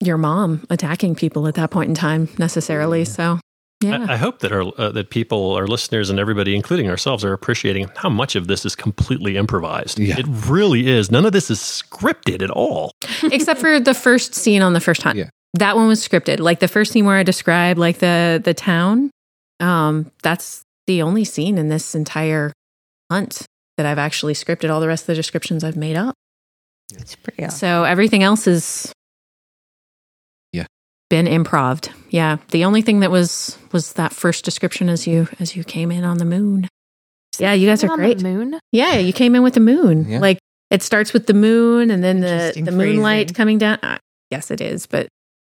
your 0.00 0.18
mom 0.18 0.66
attacking 0.70 1.14
people 1.14 1.46
at 1.46 1.54
that 1.54 1.70
point 1.70 1.88
in 1.88 1.94
time 1.94 2.28
necessarily. 2.38 3.04
So, 3.04 3.38
yeah. 3.82 4.06
I, 4.08 4.14
I 4.14 4.16
hope 4.16 4.40
that 4.40 4.52
our 4.52 4.62
uh, 4.78 4.90
that 4.92 5.10
people, 5.10 5.52
our 5.52 5.66
listeners, 5.66 6.10
and 6.10 6.18
everybody, 6.18 6.56
including 6.56 6.88
ourselves, 6.88 7.24
are 7.24 7.32
appreciating 7.32 7.90
how 7.96 8.08
much 8.08 8.34
of 8.34 8.46
this 8.46 8.64
is 8.64 8.74
completely 8.74 9.36
improvised. 9.36 9.98
Yeah. 9.98 10.18
It 10.18 10.26
really 10.48 10.88
is. 10.88 11.10
None 11.10 11.26
of 11.26 11.32
this 11.32 11.50
is 11.50 11.58
scripted 11.58 12.42
at 12.42 12.50
all. 12.50 12.92
except 13.24 13.60
for 13.60 13.78
the 13.78 13.94
first 13.94 14.34
scene 14.34 14.62
on 14.62 14.72
the 14.72 14.80
first 14.80 15.02
hunt. 15.02 15.18
Yeah. 15.18 15.28
That 15.54 15.76
one 15.76 15.88
was 15.88 16.06
scripted. 16.06 16.40
Like 16.40 16.60
the 16.60 16.68
first 16.68 16.92
scene 16.92 17.04
where 17.04 17.16
I 17.16 17.22
described 17.22 17.78
like 17.78 17.98
the 17.98 18.40
the 18.42 18.54
town. 18.54 19.10
Um, 19.60 20.10
that's 20.22 20.62
the 20.86 21.02
only 21.02 21.24
scene 21.24 21.56
in 21.56 21.68
this 21.68 21.94
entire 21.94 22.52
hunt 23.10 23.46
that 23.76 23.86
I've 23.86 23.98
actually 23.98 24.34
scripted. 24.34 24.70
All 24.70 24.80
the 24.80 24.88
rest 24.88 25.02
of 25.04 25.06
the 25.08 25.14
descriptions 25.14 25.62
I've 25.64 25.76
made 25.76 25.96
up. 25.96 26.14
It's 26.94 27.16
pretty 27.16 27.44
awesome. 27.44 27.58
So 27.58 27.84
everything 27.84 28.22
else 28.22 28.46
is 28.46 28.92
Yeah. 30.52 30.66
been 31.10 31.26
improved. 31.26 31.90
Yeah. 32.10 32.38
The 32.50 32.64
only 32.64 32.82
thing 32.82 33.00
that 33.00 33.10
was 33.10 33.58
was 33.72 33.92
that 33.94 34.12
first 34.12 34.44
description 34.44 34.88
as 34.88 35.06
you 35.06 35.28
as 35.40 35.56
you 35.56 35.64
came 35.64 35.90
in 35.90 36.04
on 36.04 36.18
the 36.18 36.24
moon. 36.24 36.68
Yeah, 37.38 37.52
you 37.52 37.68
guys 37.68 37.84
are 37.84 37.90
On 37.92 37.98
the 38.00 38.14
great. 38.14 38.22
moon. 38.22 38.58
Yeah, 38.72 38.94
you 38.96 39.12
came 39.12 39.34
in 39.34 39.42
with 39.42 39.54
the 39.54 39.60
moon. 39.60 40.08
Yeah. 40.08 40.20
Like 40.20 40.38
it 40.70 40.82
starts 40.82 41.12
with 41.12 41.26
the 41.26 41.34
moon 41.34 41.90
and 41.90 42.02
then 42.02 42.20
the, 42.20 42.52
the 42.56 42.72
moonlight 42.72 43.26
phrasing. 43.28 43.34
coming 43.34 43.58
down. 43.58 43.78
Uh, 43.82 43.98
yes, 44.30 44.50
it 44.50 44.60
is, 44.60 44.86
but 44.86 45.06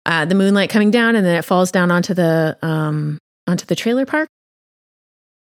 uh, 0.07 0.24
the 0.24 0.35
moonlight 0.35 0.70
coming 0.70 0.90
down 0.90 1.16
and 1.16 1.26
then 1.26 1.37
it 1.37 1.44
falls 1.44 1.70
down 1.70 1.90
onto 1.90 2.14
the 2.14 2.57
um 2.62 3.18
onto 3.46 3.66
the 3.66 3.76
trailer 3.76 4.07
park. 4.07 4.29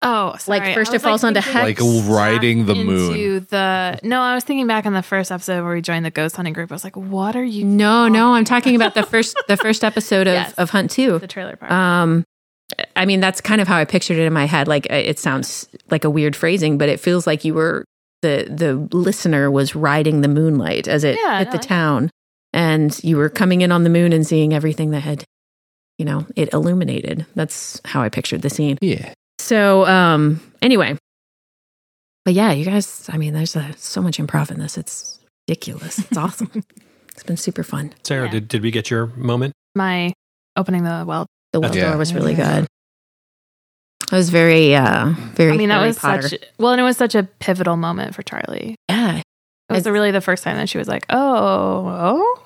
Oh, 0.03 0.35
sorry. 0.39 0.59
Like, 0.59 0.73
first 0.73 0.91
I 0.91 0.93
it 0.93 0.95
was, 0.95 1.03
falls 1.03 1.23
onto 1.23 1.41
thinking 1.41 1.61
Hex. 1.61 1.81
Like 1.81 2.09
riding 2.09 2.65
the 2.65 2.73
back 2.73 2.85
moon. 2.85 3.47
The 3.49 3.99
no, 4.03 4.19
I 4.21 4.33
was 4.33 4.43
thinking 4.43 4.65
back 4.65 4.85
on 4.87 4.93
the 4.93 5.03
first 5.03 5.31
episode 5.31 5.63
where 5.63 5.73
we 5.75 5.81
joined 5.81 6.05
the 6.05 6.09
ghost 6.11 6.35
hunting 6.35 6.53
group. 6.53 6.71
I 6.71 6.75
was 6.75 6.83
like, 6.83 6.95
"What 6.97 7.35
are 7.35 7.43
you?" 7.43 7.63
No, 7.63 8.07
no, 8.07 8.33
I'm 8.33 8.43
talking 8.45 8.75
about 8.75 8.95
the 8.95 9.03
first 9.03 9.37
the 9.47 9.57
first 9.57 9.83
episode 9.83 10.25
of, 10.27 10.33
Yes. 10.33 10.53
of 10.53 10.71
Hunt 10.71 10.89
Two. 10.91 11.19
the 11.19 11.27
trailer 11.27 11.55
part. 11.55 11.71
Um, 11.71 12.23
I 12.95 13.05
mean, 13.05 13.19
that's 13.19 13.41
kind 13.41 13.61
of 13.61 13.67
how 13.67 13.77
I 13.77 13.85
pictured 13.85 14.17
it 14.17 14.23
in 14.25 14.33
my 14.33 14.45
head. 14.45 14.67
Like, 14.67 14.87
it 14.89 15.19
sounds 15.19 15.67
like 15.91 16.03
a 16.03 16.09
weird 16.09 16.35
phrasing, 16.35 16.77
but 16.79 16.89
it 16.89 16.99
feels 16.99 17.27
like 17.27 17.45
you 17.45 17.53
were 17.53 17.85
the 18.23 18.47
the 18.49 18.75
listener 18.97 19.51
was 19.51 19.75
riding 19.75 20.21
the 20.21 20.27
moonlight 20.27 20.87
as 20.87 21.03
it 21.03 21.17
Yeah, 21.21 21.39
hit 21.39 21.45
no, 21.49 21.51
the 21.51 21.57
I- 21.57 21.61
town, 21.61 22.09
and 22.53 22.99
you 23.03 23.17
were 23.17 23.29
coming 23.29 23.61
in 23.61 23.71
on 23.71 23.83
the 23.83 23.89
moon 23.91 24.13
and 24.13 24.25
seeing 24.25 24.51
everything 24.53 24.91
that 24.91 25.01
had, 25.01 25.25
you 25.99 26.05
know, 26.05 26.25
it 26.35 26.53
illuminated. 26.53 27.25
That's 27.35 27.79
how 27.85 28.01
I 28.01 28.09
pictured 28.09 28.41
the 28.41 28.49
scene. 28.49 28.77
Yeah, 28.81 29.13
So, 29.41 29.85
um, 29.87 30.39
anyway, 30.61 30.97
but 32.25 32.33
yeah, 32.33 32.51
you 32.51 32.63
guys, 32.65 33.09
I 33.11 33.17
mean, 33.17 33.33
there's 33.33 33.55
a, 33.55 33.73
so 33.77 34.01
much 34.01 34.17
improv 34.17 34.51
in 34.51 34.59
this. 34.59 34.77
It's 34.77 35.19
ridiculous. 35.47 35.99
It's 35.99 36.17
awesome. 36.25 36.63
it's 37.11 37.23
been 37.23 37.37
super 37.37 37.63
fun. 37.63 37.93
Sarah, 38.03 38.25
Yeah. 38.25 38.31
did, 38.31 38.47
did 38.47 38.61
we 38.61 38.71
get 38.71 38.89
your 38.91 39.07
moment? 39.07 39.53
My 39.75 40.13
opening 40.55 40.83
the 40.83 41.03
well. 41.07 41.25
The 41.53 41.59
well 41.59 41.75
Yeah. 41.75 41.89
door 41.89 41.97
was 41.97 42.13
really 42.13 42.33
good. 42.35 42.65
It 44.11 44.15
was 44.15 44.29
very, 44.29 44.75
uh, 44.75 45.13
very. 45.35 45.53
I 45.53 45.57
mean, 45.57 45.69
that 45.69 45.75
Harry 45.75 45.87
was 45.87 45.99
Potter. 45.99 46.27
such 46.29 46.39
well, 46.57 46.71
and 46.73 46.81
it 46.81 46.83
was 46.83 46.97
such 46.97 47.15
a 47.15 47.23
pivotal 47.23 47.77
moment 47.77 48.13
for 48.15 48.23
Charlie. 48.23 48.75
yeah. 48.89 49.17
It 49.17 49.73
was 49.73 49.79
It's- 49.81 49.93
really 49.93 50.11
the 50.11 50.19
first 50.21 50.43
time 50.43 50.57
that 50.57 50.67
she 50.67 50.77
was 50.77 50.87
like, 50.89 51.05
"Oh, 51.09 51.87
oh." 51.87 52.37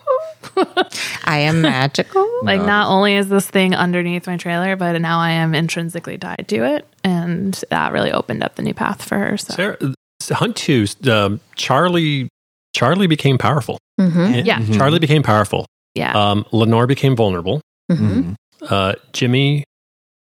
I 1.26 1.40
am 1.40 1.62
magical. 1.62 2.28
like 2.44 2.60
No. 2.62 2.66
not 2.66 2.90
only 2.90 3.16
is 3.16 3.30
this 3.30 3.48
thing 3.50 3.76
underneath 3.76 4.28
my 4.28 4.38
trailer, 4.38 4.76
but 4.76 5.00
now 5.02 5.20
I 5.20 5.32
am 5.32 5.54
intrinsically 5.56 6.18
tied 6.18 6.46
to 6.50 6.64
it, 6.64 6.88
and 7.04 7.54
that 7.70 7.92
really 7.94 8.12
opened 8.12 8.44
up 8.44 8.56
the 8.56 8.62
new 8.64 8.74
path 8.74 9.04
for 9.04 9.18
her. 9.18 9.38
So 9.38 9.54
Sarah, 9.54 9.78
uh, 9.82 10.36
Hunt 10.36 10.56
2, 10.56 10.86
um, 11.12 11.40
Charlie, 11.56 12.30
Charlie 12.76 13.08
became 13.08 13.38
powerful. 13.38 13.78
Mhm. 14.00 14.46
Yeah. 14.46 14.60
Mhm. 14.60 14.76
Charlie 14.78 15.00
became 15.00 15.24
powerful. 15.24 15.66
yeah, 15.96 16.12
Um, 16.14 16.46
Lenore 16.52 16.88
became 16.88 17.16
vulnerable. 17.16 17.62
Mhm. 17.92 18.36
Uh, 18.70 18.94
Jimmy 19.14 19.64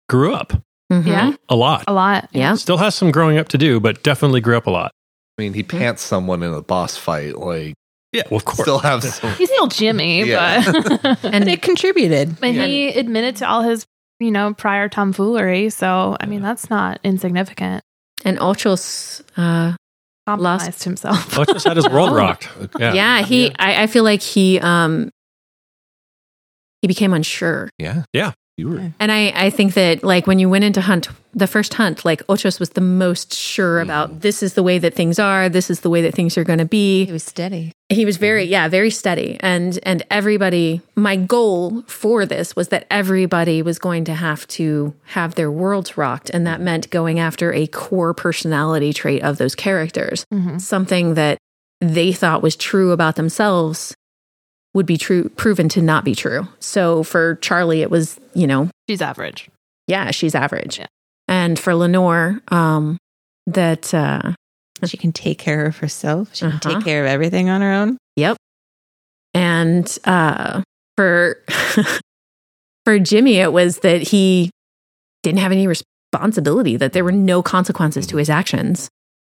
grew 0.08 0.32
up 0.34 0.52
Mhm. 0.90 1.06
yeah, 1.06 1.32
a 1.50 1.56
lot. 1.56 1.84
a 1.86 1.92
lot. 1.92 2.28
Yeah. 2.32 2.54
Still 2.54 2.78
has 2.78 2.94
some 2.94 3.10
growing 3.10 3.36
up 3.36 3.48
to 3.48 3.58
do, 3.58 3.78
but 3.80 4.02
definitely 4.02 4.40
grew 4.40 4.56
up 4.56 4.66
a 4.66 4.70
lot. 4.70 4.90
I 5.38 5.42
mean, 5.42 5.52
he 5.54 5.62
pants 5.62 6.02
someone 6.02 6.42
in 6.42 6.52
a 6.54 6.62
boss 6.62 6.96
fight. 6.96 7.36
Like, 7.38 7.74
Yeah, 8.18 8.24
well, 8.30 8.36
of 8.38 8.44
course. 8.44 8.60
still 8.60 8.78
have 8.78 9.02
some. 9.18 9.32
He's 9.34 9.48
still 9.50 9.66
Jimmy, 9.68 10.24
Yeah. 10.24 10.64
but 10.64 11.18
And 11.24 11.34
And 11.34 11.48
it 11.48 11.62
contributed. 11.62 12.38
but 12.40 12.50
he 12.54 12.88
admitted 12.88 13.36
to 13.36 13.48
all 13.48 13.62
his 13.62 13.86
you 14.20 14.30
know 14.30 14.52
prior 14.54 14.88
tomfoolery. 14.88 15.70
So 15.70 16.16
I 16.20 16.26
mean, 16.26 16.42
that's 16.42 16.68
not 16.70 17.00
insignificant. 17.04 17.82
and 18.24 18.38
Ochoa, 18.40 18.76
uh, 19.36 19.74
Compromised 20.26 20.84
himself. 20.84 21.36
Well, 21.36 21.46
just 21.46 21.66
had 21.66 21.76
his 21.78 21.88
world 21.88 22.12
rocked. 22.14 22.48
yeah, 22.78 22.92
Yeah. 22.92 23.22
he, 23.22 23.50
I, 23.58 23.84
I 23.84 23.86
feel 23.86 24.04
like 24.04 24.20
he, 24.20 24.60
um, 24.60 25.08
he 26.82 26.88
became 26.88 27.14
unsure. 27.14 27.70
Yeah. 27.78 28.04
Yeah. 28.12 28.32
You 28.58 28.68
were. 28.70 28.92
And 28.98 29.12
I, 29.12 29.32
I 29.36 29.50
think 29.50 29.74
that 29.74 30.02
like 30.02 30.26
when 30.26 30.40
you 30.40 30.48
went 30.50 30.64
into 30.64 30.80
hunt, 30.80 31.08
the 31.32 31.46
first 31.46 31.74
hunt, 31.74 32.04
like 32.04 32.28
Ochoa 32.28 32.50
was 32.58 32.70
the 32.70 32.80
most 32.80 33.32
sure 33.32 33.80
about 33.80 34.20
this 34.22 34.42
is 34.42 34.54
the 34.54 34.64
way 34.64 34.78
that 34.78 34.94
things 34.94 35.20
are, 35.20 35.48
this 35.48 35.70
is 35.70 35.80
the 35.80 35.88
way 35.90 36.02
that 36.02 36.12
things 36.12 36.36
are 36.36 36.42
going 36.42 36.58
to 36.58 36.64
be. 36.64 37.04
He 37.04 37.12
was 37.12 37.22
steady. 37.22 37.70
He 37.88 38.04
was 38.04 38.16
very, 38.16 38.42
yeah, 38.44 38.66
very 38.66 38.90
steady. 38.90 39.36
And 39.40 39.78
and 39.84 40.02
everybody, 40.10 40.80
my 40.96 41.14
goal 41.14 41.82
for 41.86 42.26
this 42.26 42.56
was 42.56 42.68
that 42.68 42.86
everybody 42.90 43.62
was 43.62 43.78
going 43.78 44.04
to 44.06 44.14
have 44.14 44.46
to 44.48 44.92
have 45.04 45.36
their 45.36 45.50
worlds 45.52 45.96
rocked, 45.96 46.28
and 46.30 46.44
that 46.46 46.60
meant 46.60 46.90
going 46.90 47.20
after 47.20 47.52
a 47.52 47.68
core 47.68 48.12
personality 48.12 48.92
trait 48.92 49.22
of 49.22 49.38
those 49.38 49.54
characters, 49.54 50.24
Mhm. 50.34 50.60
something 50.60 51.14
that 51.14 51.38
they 51.80 52.12
thought 52.12 52.42
was 52.42 52.56
true 52.56 52.90
about 52.90 53.14
themselves 53.14 53.94
would 54.74 54.86
be 54.86 54.96
true 54.98 55.28
proven 55.30 55.68
to 55.70 55.82
not 55.82 56.04
be 56.04 56.14
true. 56.14 56.46
So 56.60 57.02
for 57.02 57.36
Charlie, 57.36 57.82
it 57.82 57.90
was, 57.90 58.18
you 58.34 58.46
know, 58.46 58.70
She's 58.88 59.02
average. 59.02 59.48
yeah, 59.86 60.10
she's 60.10 60.34
average. 60.34 60.78
Yeah. 60.78 60.86
And 61.26 61.58
for 61.58 61.74
Lenore, 61.74 62.40
um, 62.48 62.98
that 63.46 63.92
uh, 63.94 64.32
She 64.84 64.96
can 64.96 65.12
take 65.12 65.38
care 65.38 65.66
of 65.66 65.78
herself. 65.78 66.34
She 66.34 66.40
can 66.46 66.52
Uh-huh. 66.52 66.74
take 66.76 66.84
care 66.84 67.04
of 67.04 67.10
everything 67.10 67.48
on 67.48 67.60
her 67.60 67.72
own. 67.72 67.98
Yep. 68.16 68.36
And 69.34 69.98
uh, 70.04 70.62
for 70.96 71.42
for 72.84 72.98
Jimmy, 72.98 73.36
it 73.36 73.52
was 73.52 73.78
that 73.80 74.02
he 74.02 74.50
didn't 75.22 75.40
have 75.40 75.52
any 75.52 75.66
responsibility, 75.66 76.76
that 76.76 76.92
there 76.92 77.04
were 77.04 77.12
no 77.12 77.42
consequences 77.42 78.06
to 78.08 78.16
his 78.16 78.30
actions. 78.30 78.88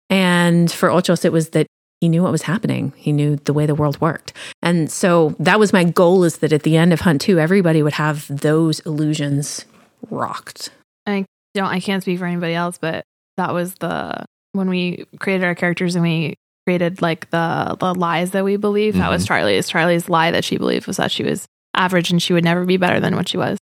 And 0.09 0.71
for 0.71 0.89
Ochoa, 0.91 1.17
it 1.23 1.31
was 1.31 1.49
that 1.51 1.67
he 2.01 2.09
knew 2.09 2.23
what 2.23 2.31
was 2.31 2.43
happening. 2.43 2.93
He 2.95 3.11
knew 3.11 3.35
the 3.35 3.53
way 3.53 3.65
the 3.65 3.75
world 3.75 3.99
worked. 3.99 4.33
And 4.61 4.89
so 4.91 5.35
that 5.39 5.59
was 5.59 5.73
my 5.73 5.83
goal 5.83 6.23
is 6.23 6.37
that 6.37 6.53
at 6.53 6.63
the 6.63 6.77
end 6.77 6.93
of 6.93 7.01
Hunt 7.01 7.21
2, 7.21 7.39
everybody 7.39 7.83
would 7.83 7.93
have 7.93 8.25
those 8.29 8.79
illusions 8.81 9.65
rocked. 10.09 10.69
I 11.05 11.25
don't 11.53 11.67
I 11.67 11.79
can't 11.79 12.01
speak 12.01 12.19
for 12.19 12.25
anybody 12.25 12.53
else, 12.53 12.77
but 12.77 13.03
that 13.37 13.53
was 13.53 13.75
the 13.75 14.23
when 14.53 14.69
we 14.69 15.05
created 15.19 15.43
our 15.45 15.55
characters 15.55 15.95
and 15.95 16.03
we 16.03 16.35
created 16.65 17.01
like 17.01 17.29
the 17.31 17.75
the 17.79 17.93
lies 17.95 18.31
that 18.31 18.45
we 18.45 18.55
believe. 18.55 18.95
That 18.95 19.09
was 19.11 19.23
Mhm. 19.23 19.27
Charlie's. 19.27 19.67
Charlie's 19.69 20.07
lie 20.09 20.31
that 20.31 20.45
she 20.45 20.57
believed 20.57 20.87
was 20.87 20.97
that 20.97 21.11
she 21.11 21.23
was 21.23 21.45
average 21.75 22.11
and 22.11 22.21
she 22.21 22.33
would 22.33 22.43
never 22.43 22.65
be 22.65 22.77
better 22.77 22.99
than 22.99 23.15
what 23.15 23.27
she 23.27 23.37
was. 23.37 23.57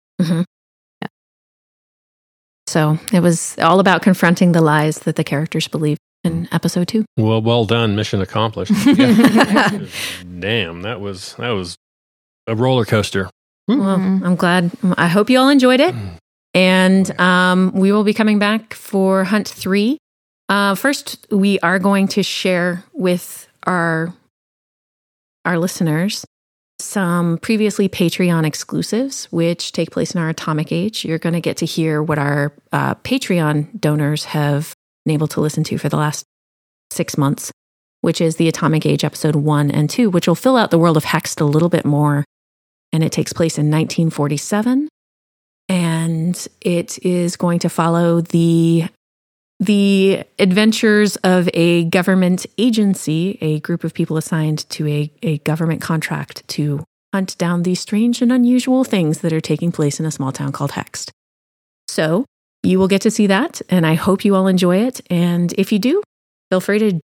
So 2.67 2.97
it 3.11 3.19
was 3.19 3.57
all 3.59 3.79
about 3.79 4.01
confronting 4.01 4.53
the 4.53 4.61
lies 4.61 4.99
that 4.99 5.15
the 5.15 5.23
characters 5.23 5.67
believed 5.67 5.99
in 6.23 6.47
episode 6.51 6.87
two. 6.87 7.05
Well, 7.17 7.41
well 7.41 7.65
done. 7.65 7.95
Mission 7.95 8.21
accomplished. 8.21 8.71
Damn, 10.39 10.81
that 10.83 10.99
was 11.01 11.33
that 11.35 11.51
was 11.51 11.75
a 12.47 12.55
roller 12.55 12.85
coaster. 12.85 13.29
Well, 13.67 13.97
Mhm. 13.97 14.25
I'm 14.25 14.35
glad. 14.35 14.71
I 14.97 15.07
hope 15.07 15.29
you 15.29 15.39
all 15.39 15.49
enjoyed 15.49 15.79
it. 15.79 15.95
And 16.53 17.19
um, 17.19 17.71
we 17.73 17.91
will 17.91 18.03
be 18.03 18.13
coming 18.13 18.37
back 18.39 18.73
for 18.73 19.23
Hunt 19.23 19.47
3. 19.47 19.97
Uh, 20.49 20.75
first, 20.75 21.25
we 21.31 21.57
are 21.61 21.79
going 21.79 22.07
to 22.09 22.21
share 22.23 22.83
with 22.93 23.47
our 23.65 24.13
our 25.45 25.57
listeners 25.57 26.25
some 26.79 27.37
previously 27.37 27.87
Patreon 27.89 28.45
exclusives, 28.45 29.25
which 29.31 29.71
take 29.71 29.91
place 29.91 30.13
in 30.13 30.19
our 30.21 30.29
atomic 30.29 30.71
age. 30.71 31.05
You're 31.05 31.17
going 31.19 31.33
to 31.33 31.41
get 31.41 31.57
to 31.57 31.65
hear 31.65 32.03
what 32.03 32.17
our 32.17 32.53
uh, 32.71 32.95
Patreon 32.95 33.79
donors 33.79 34.25
have 34.25 34.72
been 35.05 35.13
able 35.13 35.27
to 35.27 35.41
listen 35.41 35.63
to 35.65 35.77
for 35.77 35.89
the 35.89 35.97
last 35.97 36.25
six 36.91 37.17
months, 37.17 37.51
which 38.01 38.21
is 38.21 38.35
the 38.37 38.47
Atomic 38.47 38.85
Age 38.85 39.03
episode 39.03 39.35
one 39.35 39.71
and 39.71 39.89
two, 39.89 40.09
which 40.09 40.27
will 40.27 40.35
fill 40.35 40.57
out 40.57 40.71
the 40.71 40.79
world 40.79 40.97
of 40.97 41.05
Hext 41.05 41.41
a 41.41 41.45
little 41.45 41.69
bit 41.69 41.85
more. 41.85 42.23
And 42.91 43.03
it 43.03 43.11
takes 43.11 43.33
place 43.33 43.57
in 43.57 43.71
1947 43.71 44.87
and 45.69 46.47
it 46.61 47.03
is 47.03 47.35
going 47.35 47.59
to 47.59 47.69
follow 47.69 48.21
the 48.21 48.85
the 49.59 50.23
adventures 50.39 51.15
of 51.17 51.49
a 51.53 51.85
government 51.85 52.45
agency, 52.57 53.37
a 53.39 53.61
group 53.61 53.83
of 53.83 53.93
people 53.93 54.17
assigned 54.17 54.67
to 54.69 54.87
a, 54.87 55.11
a 55.21 55.37
government 55.39 55.81
contract 55.81 56.45
to 56.49 56.83
hunt 57.13 57.37
down 57.37 57.63
these 57.63 57.79
strange 57.79 58.21
and 58.21 58.31
unusual 58.31 58.83
things 58.83 59.19
that 59.19 59.31
are 59.31 59.39
taking 59.39 59.71
place 59.71 59.99
in 59.99 60.05
a 60.05 60.11
small 60.11 60.31
town 60.31 60.51
called 60.51 60.71
Hext. 60.71 61.11
So 61.87 62.25
you 62.63 62.79
will 62.79 62.87
get 62.87 63.01
to 63.01 63.11
see 63.11 63.27
that, 63.27 63.61
and 63.69 63.85
I 63.85 63.93
hope 63.95 64.23
you 64.25 64.35
all 64.35 64.47
enjoy 64.47 64.77
it. 64.77 65.01
And 65.09 65.53
if 65.57 65.71
you 65.71 65.79
do, 65.79 66.01
feel 66.49 66.61
free 66.61 66.79
to 66.79 66.99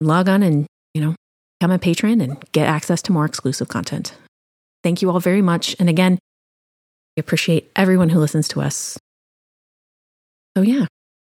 log 0.00 0.28
on 0.28 0.42
and, 0.42 0.66
you 0.92 1.00
know, 1.00 1.14
become 1.60 1.70
a 1.70 1.78
patron 1.78 2.20
and 2.20 2.42
get 2.52 2.66
access 2.68 3.00
to 3.02 3.12
more 3.12 3.24
exclusive 3.24 3.68
content. 3.68 4.14
Thank 4.82 5.02
you 5.02 5.10
all 5.10 5.20
very 5.20 5.40
much. 5.42 5.76
And 5.78 5.88
again, 5.88 6.18
we 7.16 7.20
appreciate 7.20 7.70
everyone 7.76 8.08
who 8.10 8.18
listens 8.18 8.48
to 8.48 8.60
us. 8.60 8.98
So, 10.56 10.62
yeah. 10.62 10.86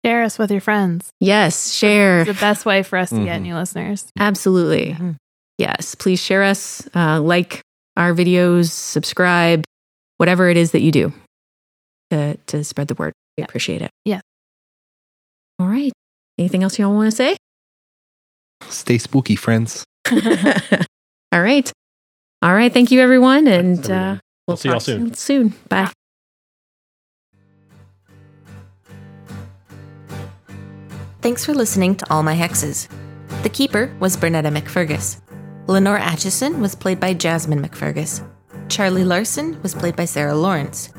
Share 0.05 0.23
us 0.23 0.39
with 0.39 0.51
your 0.51 0.61
friends. 0.61 1.11
Yes, 1.21 1.73
share. 1.73 2.21
It's 2.21 2.29
the 2.29 2.35
best 2.41 2.65
way 2.65 2.83
for 2.83 2.97
us 2.99 3.11
to 3.11 3.25
get 3.25 3.41
Mhm. 3.41 3.43
new 3.43 3.55
listeners. 3.57 4.07
Absolutely. 4.19 4.93
Mhm. 4.95 5.17
Yes. 5.59 5.95
Please 5.95 6.21
share 6.23 6.45
us, 6.45 6.87
uh, 6.95 7.21
like 7.21 7.61
our 7.97 8.13
videos, 8.15 8.71
subscribe, 8.71 9.65
whatever 10.19 10.49
it 10.49 10.57
is 10.57 10.71
that 10.73 10.81
you 10.83 10.93
do 10.93 11.13
to, 12.11 12.37
to 12.47 12.63
spread 12.63 12.89
the 12.89 12.95
word. 12.95 13.13
We 13.37 13.43
Yeah. 13.43 13.45
appreciate 13.47 13.83
it. 13.83 13.91
Yeah. 14.05 14.21
All 15.59 15.67
right. 15.69 15.93
Anything 16.39 16.63
else 16.63 16.79
you 16.79 16.87
all 16.87 16.95
want 16.95 17.11
to 17.11 17.17
say? 17.17 17.37
Stay 18.69 18.99
spooky, 18.99 19.37
friends. 19.37 19.85
all 20.13 21.41
right. 21.43 21.71
All 22.43 22.55
right. 22.55 22.73
Thank 22.73 22.91
you, 22.91 23.01
everyone. 23.01 23.47
And 23.47 23.79
everyone. 23.79 23.99
Uh, 24.03 24.13
we'll 24.47 24.53
We'll 24.53 24.57
see 24.57 24.69
y'all 24.69 24.81
soon. 24.81 25.15
Soon. 25.15 25.55
Bye. 25.69 25.91
Thanks 31.21 31.45
for 31.45 31.55
listening 31.55 31.97
to 31.97 32.11
All 32.13 32.23
My 32.23 32.35
Hexes. 32.37 32.89
The 33.43 33.49
Keeper 33.49 33.95
was 33.99 34.17
Bernetta 34.17 34.57
McFergus. 34.57 35.21
Lenore 35.67 35.99
Atchison 35.99 36.61
was 36.61 36.75
played 36.75 37.01
by 37.01 37.15
Jasmine 37.15 37.61
McFergus. 37.67 38.23
Charlie 38.69 39.05
Larson 39.05 39.61
was 39.63 39.75
played 39.75 39.97
by 39.97 40.05
Sarah 40.05 40.35
Lawrence. 40.35 40.91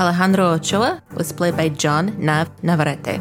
Alejandro 0.00 0.54
Ochoa 0.54 1.02
was 1.14 1.30
played 1.30 1.58
by 1.58 1.68
John 1.68 2.16
Nav 2.18 2.50
Navarrete. 2.62 3.20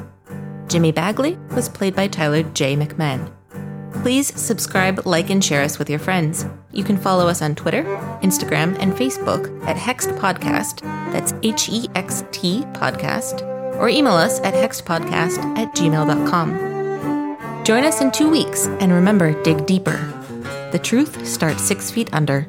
Jimmy 0.69 0.93
Bagley 0.93 1.38
was 1.53 1.67
played 1.67 1.93
by 1.93 2.07
Tyler 2.07 2.43
J. 2.43 2.77
McMahon. 2.77 3.30
Please 4.01 4.27
subscribe, 4.39 5.05
like, 5.05 5.30
and 5.30 5.43
share 5.43 5.61
us 5.61 5.77
with 5.77 5.89
your 5.89 5.99
friends. 5.99 6.45
You 6.71 6.86
can 6.86 6.95
follow 6.95 7.27
us 7.27 7.41
on 7.41 7.55
Twitter, 7.55 7.84
Instagram, 8.23 8.77
and 8.80 8.93
Facebook 8.93 9.49
at 9.67 9.75
Hext 9.75 10.17
Podcast. 10.19 10.80
That's 11.11 11.34
H 11.43 11.67
E 11.67 11.89
X 11.95 12.23
T 12.32 12.61
Podcast. 12.73 13.41
Or 13.75 13.89
email 13.89 14.13
us 14.13 14.39
at 14.41 14.53
hextpodcast 14.53 15.57
at 15.57 15.75
gmail.com. 15.75 17.65
Join 17.65 17.84
us 17.84 17.99
in 17.99 18.11
two 18.11 18.30
weeks 18.30 18.67
and 18.80 18.93
remember 18.93 19.41
dig 19.43 19.65
deeper. 19.65 19.97
The 20.71 20.80
truth 20.80 21.25
starts 21.27 21.61
six 21.61 21.91
feet 21.91 22.09
under. 22.13 22.47